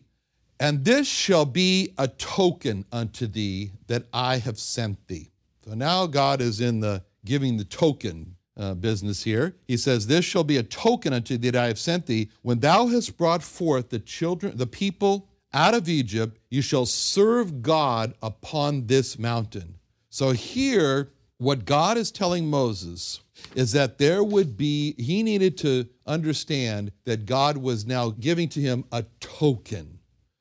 and 0.59 0.85
this 0.85 1.07
shall 1.07 1.45
be 1.45 1.93
a 1.97 2.07
token 2.07 2.85
unto 2.91 3.27
thee 3.27 3.71
that 3.87 4.05
I 4.13 4.37
have 4.37 4.59
sent 4.59 5.07
thee. 5.07 5.31
So 5.65 5.73
now 5.73 6.05
God 6.05 6.41
is 6.41 6.59
in 6.59 6.79
the 6.79 7.03
giving 7.25 7.57
the 7.57 7.63
token 7.63 8.35
uh, 8.57 8.73
business 8.73 9.23
here. 9.23 9.55
He 9.67 9.77
says, 9.77 10.07
This 10.07 10.25
shall 10.25 10.43
be 10.43 10.57
a 10.57 10.63
token 10.63 11.13
unto 11.13 11.37
thee 11.37 11.49
that 11.51 11.63
I 11.63 11.67
have 11.67 11.79
sent 11.79 12.07
thee. 12.07 12.29
When 12.41 12.59
thou 12.59 12.87
hast 12.87 13.17
brought 13.17 13.43
forth 13.43 13.89
the 13.89 13.99
children, 13.99 14.57
the 14.57 14.67
people 14.67 15.29
out 15.53 15.73
of 15.73 15.89
Egypt, 15.89 16.37
you 16.49 16.61
shall 16.61 16.85
serve 16.85 17.61
God 17.61 18.13
upon 18.21 18.87
this 18.87 19.17
mountain. 19.17 19.75
So 20.09 20.31
here, 20.31 21.11
what 21.39 21.63
God 21.65 21.97
is 21.97 22.11
telling 22.11 22.47
Moses 22.47 23.21
is 23.55 23.71
that 23.71 23.97
there 23.97 24.23
would 24.23 24.57
be, 24.57 24.93
he 24.97 25.23
needed 25.23 25.57
to 25.59 25.87
understand 26.05 26.91
that 27.05 27.25
God 27.25 27.57
was 27.57 27.85
now 27.85 28.09
giving 28.09 28.49
to 28.49 28.59
him 28.59 28.83
a 28.91 29.05
token. 29.19 29.99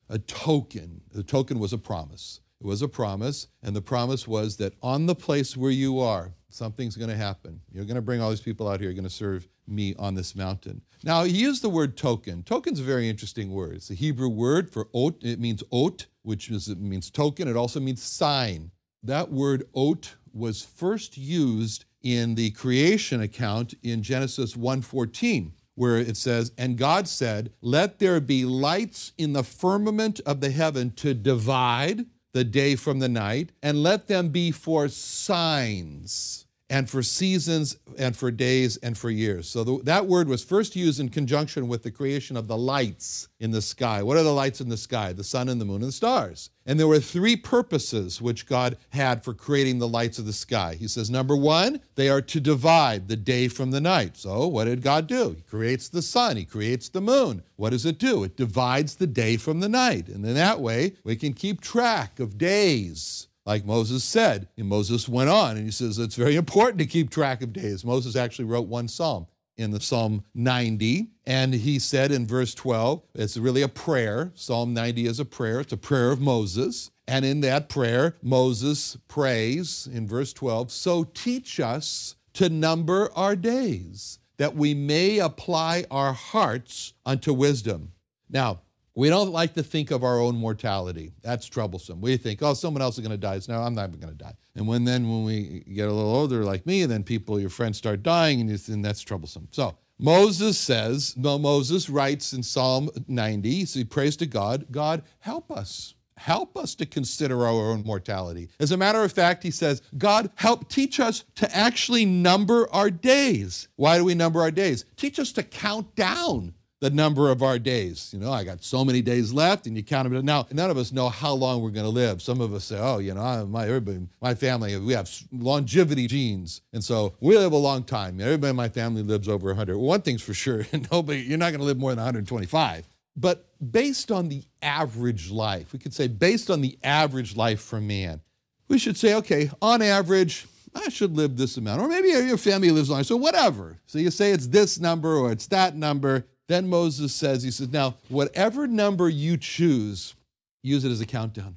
A 0.09 0.19
token. 0.19 1.03
The 1.13 1.23
token 1.23 1.61
was 1.61 1.73
a 1.73 1.79
promise. 1.79 2.41
It 2.61 2.67
was 2.67 2.83
a 2.83 2.89
promise, 2.89 3.47
and 3.63 3.77
the 3.77 3.81
promise 3.81 4.27
was 4.27 4.57
that 4.57 4.75
on 4.83 5.07
the 5.07 5.15
place 5.15 5.57
where 5.57 5.71
you 5.71 6.01
are, 6.01 6.35
something's 6.49 6.97
going 6.97 7.11
to 7.11 7.17
happen. 7.17 7.61
You're 7.71 7.85
going 7.85 7.95
to 7.95 8.03
bring 8.03 8.21
all 8.21 8.31
these 8.31 8.41
people 8.41 8.67
out 8.67 8.81
here, 8.81 8.89
you're 8.89 8.95
going 8.95 9.05
to 9.05 9.11
serve 9.11 9.47
me 9.69 9.95
on 9.97 10.17
this 10.17 10.35
mountain. 10.35 10.83
Now, 11.05 11.23
he 11.23 11.31
used 11.31 11.63
the 11.63 11.69
word 11.69 11.97
token. 11.97 12.43
Token's 12.43 12.81
a 12.81 12.85
very 12.85 13.09
interesting 13.09 13.53
word. 13.53 13.77
It's 13.77 13.91
a 13.91 13.95
Hebrew 13.95 14.29
word 14.29 14.71
for 14.73 14.89
ot, 14.93 15.23
it 15.23 15.39
means 15.39 15.63
ot, 15.71 16.07
which 16.23 16.51
is, 16.51 16.69
means 16.75 17.11
token. 17.11 17.47
It 17.47 17.57
also 17.57 17.79
means 17.79 18.03
sign. 18.03 18.73
That 19.05 19.31
word 19.31 19.69
ot 19.77 20.17
was 20.39 20.63
first 20.63 21.17
used 21.17 21.85
in 22.03 22.35
the 22.35 22.51
creation 22.51 23.21
account 23.21 23.75
in 23.83 24.03
Genesis 24.03 24.55
1:14 24.55 25.53
where 25.75 25.99
it 25.99 26.17
says 26.17 26.51
and 26.59 26.77
God 26.77 27.07
said 27.07 27.53
let 27.61 27.99
there 27.99 28.21
be 28.21 28.45
lights 28.45 29.13
in 29.17 29.33
the 29.33 29.45
firmament 29.45 30.21
of 30.27 30.41
the 30.41 30.51
heaven 30.51 30.91
to 30.97 31.15
divide 31.15 32.07
the 32.33 32.45
day 32.45 32.75
from 32.75 32.99
the 32.99 33.09
night 33.09 33.53
and 33.63 33.83
let 33.83 34.07
them 34.09 34.29
be 34.31 34.51
for 34.51 34.89
signs 34.89 36.47
and 36.71 36.89
for 36.89 37.03
seasons 37.03 37.77
and 37.97 38.17
for 38.17 38.31
days 38.31 38.77
and 38.79 38.97
for 38.97 39.11
years. 39.11 39.49
So 39.49 39.65
the, 39.65 39.79
that 39.85 40.07
word 40.07 40.29
was 40.29 40.45
first 40.45 40.77
used 40.77 41.01
in 41.01 41.09
conjunction 41.09 41.67
with 41.67 41.83
the 41.83 41.91
creation 41.91 42.37
of 42.37 42.47
the 42.47 42.57
lights 42.57 43.29
in 43.41 43.51
the 43.51 43.63
sky. 43.63 44.03
What 44.03 44.19
are 44.19 44.23
the 44.23 44.33
lights 44.33 44.61
in 44.61 44.69
the 44.69 44.77
sky? 44.77 45.13
The 45.13 45.25
sun 45.25 45.49
and 45.49 45.61
the 45.61 45.65
moon 45.65 45.77
and 45.77 45.89
the 45.89 45.93
stars. 45.93 46.51
And 46.67 46.79
there 46.79 46.87
were 46.87 47.01
three 47.01 47.37
purposes 47.37 48.21
which 48.21 48.47
God 48.47 48.77
had 48.91 49.25
for 49.25 49.33
creating 49.33 49.79
the 49.79 49.89
lights 49.89 50.19
of 50.19 50.27
the 50.27 50.35
sky. 50.35 50.75
He 50.79 50.87
says, 50.87 51.09
number 51.09 51.35
one, 51.35 51.81
they 51.95 52.11
are 52.11 52.21
to 52.21 52.41
divide 52.41 53.09
the 53.09 53.17
day 53.17 53.49
from 53.49 53.71
the 53.71 53.81
night. 53.81 54.19
So 54.19 54.47
what 54.47 54.65
did 54.65 54.83
God 54.83 55.07
do? 55.07 55.31
He 55.31 55.43
creates 55.43 55.89
the 55.89 56.03
sun, 56.03 56.37
He 56.37 56.45
creates 56.45 56.91
the 56.91 57.01
moon. 57.01 57.43
What 57.57 57.71
does 57.71 57.87
it 57.87 57.99
do? 57.99 58.23
It 58.23 58.37
divides 58.37 58.97
the 58.97 59.07
day 59.07 59.39
from 59.39 59.61
the 59.61 59.69
night. 59.69 60.09
And 60.09 60.27
in 60.27 60.35
that 60.35 60.61
way, 60.61 60.93
we 61.05 61.17
can 61.17 61.33
keep 61.33 61.63
track 61.63 62.21
of 62.21 62.37
days 62.37 63.28
like 63.49 63.65
Moses 63.65 64.05
said. 64.05 64.47
And 64.59 64.69
Moses 64.69 65.09
went 65.09 65.31
on 65.31 65.57
and 65.57 65.65
he 65.65 65.73
says 65.73 65.99
it's 65.99 66.15
very 66.15 66.37
important 66.37 66.79
to 66.81 66.87
keep 66.87 67.09
track 67.09 67.41
of 67.41 67.55
days. 67.55 67.83
Moses 67.83 68.15
actually 68.15 68.45
wrote 68.45 68.69
one 68.69 68.89
psalm 68.89 69.27
in 69.57 69.71
the 69.71 69.81
Psalm 69.81 70.23
90. 70.35 71.09
And 71.27 71.55
he 71.55 71.79
said 71.79 72.13
in 72.13 72.27
verse 72.27 72.55
12, 72.55 73.03
it's 73.15 73.39
really 73.39 73.63
a 73.63 73.69
prayer. 73.69 74.33
Psalm 74.35 74.75
90 74.75 75.07
is 75.07 75.19
a 75.19 75.25
prayer, 75.25 75.61
it's 75.61 75.73
a 75.73 75.79
prayer 75.79 76.11
of 76.11 76.21
Moses. 76.21 76.91
And 77.09 77.25
in 77.25 77.41
that 77.41 77.71
prayer, 77.71 78.17
Moses 78.23 78.99
prays 79.09 79.89
in 79.91 80.07
verse 80.07 80.35
12, 80.35 80.71
So 80.71 81.05
teach 81.05 81.59
us 81.59 82.17
to 82.35 82.51
number 82.51 83.11
our 83.17 83.35
days, 83.35 84.19
that 84.37 84.55
we 84.55 84.75
may 84.75 85.19
apply 85.19 85.87
our 85.91 86.13
hearts 86.13 86.93
unto 87.07 87.33
wisdom. 87.33 87.93
Now, 88.29 88.61
we 88.99 89.09
don't 89.09 89.31
like 89.31 89.55
to 89.55 89.63
think 89.63 89.93
of 89.93 90.03
our 90.03 90.19
own 90.19 90.35
mortality. 90.35 91.13
That's 91.23 91.47
troublesome. 91.47 92.01
We 92.01 92.17
think, 92.17 92.43
oh, 92.43 92.53
someone 92.55 92.83
else 92.83 92.99
is 92.99 93.07
going 93.07 93.13
to 93.13 93.17
die. 93.17 93.39
So, 93.39 93.53
no, 93.53 93.61
I'm 93.63 93.73
not 93.73 93.93
going 93.93 94.13
to 94.13 94.19
die. 94.19 94.35
And 94.57 94.67
when 94.67 94.83
then, 94.83 95.09
when 95.09 95.23
we 95.23 95.63
get 95.73 95.87
a 95.87 95.93
little 95.93 96.17
older, 96.17 96.43
like 96.43 96.67
me, 96.67 96.85
then 96.85 97.05
people, 97.05 97.39
your 97.39 97.49
friends, 97.49 97.79
start 97.79 98.03
dying, 98.03 98.41
and, 98.41 98.69
and 98.69 98.85
that's 98.85 99.01
troublesome. 99.01 99.47
So 99.53 99.79
Moses 100.01 100.59
says, 100.59 101.17
no, 101.17 101.39
Moses 101.39 101.89
writes 101.89 102.33
in 102.33 102.43
Psalm 102.43 102.91
90, 103.07 103.67
so 103.67 103.79
he 103.79 103.85
prays 103.85 104.17
to 104.17 104.27
God, 104.27 104.67
God, 104.73 105.05
help 105.21 105.53
us. 105.53 105.95
Help 106.17 106.57
us 106.57 106.75
to 106.75 106.85
consider 106.85 107.47
our 107.47 107.71
own 107.71 107.85
mortality. 107.85 108.49
As 108.59 108.73
a 108.73 108.77
matter 108.77 109.05
of 109.05 109.13
fact, 109.13 109.45
he 109.45 109.53
says, 109.53 109.81
God, 109.97 110.29
help 110.35 110.69
teach 110.69 110.99
us 110.99 111.23
to 111.37 111.57
actually 111.57 112.05
number 112.05 112.69
our 112.73 112.91
days. 112.91 113.69
Why 113.77 113.97
do 113.97 114.05
we 114.05 114.17
number 114.17 114.41
our 114.41 114.51
days? 114.51 114.85
Teach 114.97 115.21
us 115.21 115.31
to 115.35 115.45
count 115.45 115.95
down 115.95 116.55
the 116.81 116.91
number 116.91 117.31
of 117.31 117.43
our 117.43 117.59
days. 117.59 118.11
You 118.13 118.21
know, 118.21 118.33
I 118.33 118.45
got 118.45 118.63
so 118.63 118.85
many 118.85 119.03
days 119.03 119.33
left, 119.33 119.67
and 119.67 119.77
you 119.77 119.83
count 119.83 120.11
them. 120.11 120.25
Now, 120.25 120.47
none 120.53 120.71
of 120.71 120.77
us 120.77 120.93
know 120.93 121.09
how 121.09 121.33
long 121.33 121.63
we're 121.63 121.71
going 121.71 121.85
to 121.85 121.91
live. 121.91 122.23
Some 122.23 122.41
of 122.41 122.53
us 122.55 122.65
say, 122.65 122.79
"Oh, 122.79 122.99
you 122.99 123.15
know, 123.15 123.47
my 123.47 123.65
everybody, 123.67 124.07
my 124.21 124.35
family, 124.35 124.77
we 124.79 124.93
have 124.93 125.11
longevity 125.33 126.07
genes, 126.07 126.61
and 126.73 126.83
so 126.83 127.15
we 127.21 127.37
live 127.37 127.53
a 127.53 127.57
long 127.57 127.85
time. 127.85 128.21
Everybody 128.21 128.51
in 128.51 128.57
my 128.57 128.69
family 128.69 129.03
lives 129.03 129.29
over 129.29 129.49
100. 129.49 129.77
One 129.77 130.03
thing's 130.03 130.23
for 130.23 130.35
sure: 130.35 130.67
nobody, 130.93 131.21
you're 131.21 131.39
not 131.39 131.51
going 131.51 131.61
to 131.61 131.67
live 131.67 131.79
more 131.79 131.91
than 131.91 131.99
125. 131.99 132.87
But 133.17 133.47
based 133.73 134.13
on 134.13 134.29
the 134.29 134.45
average 134.63 135.31
life, 135.31 135.73
we 135.73 135.81
could 135.81 135.93
say 135.95 136.07
based 136.07 136.51
on 136.51 136.61
the 136.61 136.79
average 136.85 137.37
life 137.37 137.61
for 137.61 137.81
man, 137.81 138.21
we 138.69 138.79
should 138.79 138.97
say, 138.97 139.15
okay, 139.15 139.51
on 139.61 139.83
average. 139.83 140.47
I 140.75 140.91
should 140.91 141.17
live 141.17 141.37
this 141.37 141.57
amount. 141.57 141.81
Or 141.81 141.89
maybe 141.89 142.09
your 142.09 142.37
family 142.37 142.71
lives 142.71 142.91
longer, 142.91 143.03
so 143.03 143.17
whatever. 143.17 143.79
So 143.87 143.99
you 143.99 144.11
say 144.11 144.33
it's 144.33 144.47
this 144.47 144.79
number 144.79 145.17
or 145.17 145.33
it's 145.33 145.47
that 145.47 145.75
number. 145.75 146.27
Then 146.49 146.69
Moses 146.69 147.15
says, 147.15 147.43
He 147.43 147.51
says, 147.51 147.69
Now, 147.69 147.97
whatever 148.09 148.67
number 148.67 149.09
you 149.09 149.37
choose, 149.37 150.15
use 150.63 150.85
it 150.85 150.91
as 150.91 151.01
a 151.01 151.07
countdown. 151.07 151.57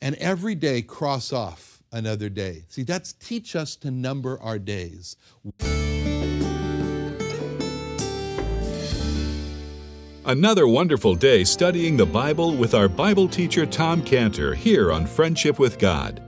And 0.00 0.14
every 0.16 0.54
day, 0.54 0.82
cross 0.82 1.32
off 1.32 1.82
another 1.90 2.28
day. 2.28 2.64
See, 2.68 2.82
that's 2.82 3.12
teach 3.14 3.56
us 3.56 3.74
to 3.76 3.90
number 3.90 4.38
our 4.40 4.58
days. 4.58 5.16
Another 10.24 10.68
wonderful 10.68 11.14
day 11.14 11.42
studying 11.42 11.96
the 11.96 12.04
Bible 12.04 12.54
with 12.54 12.74
our 12.74 12.88
Bible 12.88 13.28
teacher 13.28 13.64
Tom 13.64 14.02
Cantor 14.02 14.54
here 14.54 14.92
on 14.92 15.06
Friendship 15.06 15.58
with 15.58 15.78
God. 15.78 16.27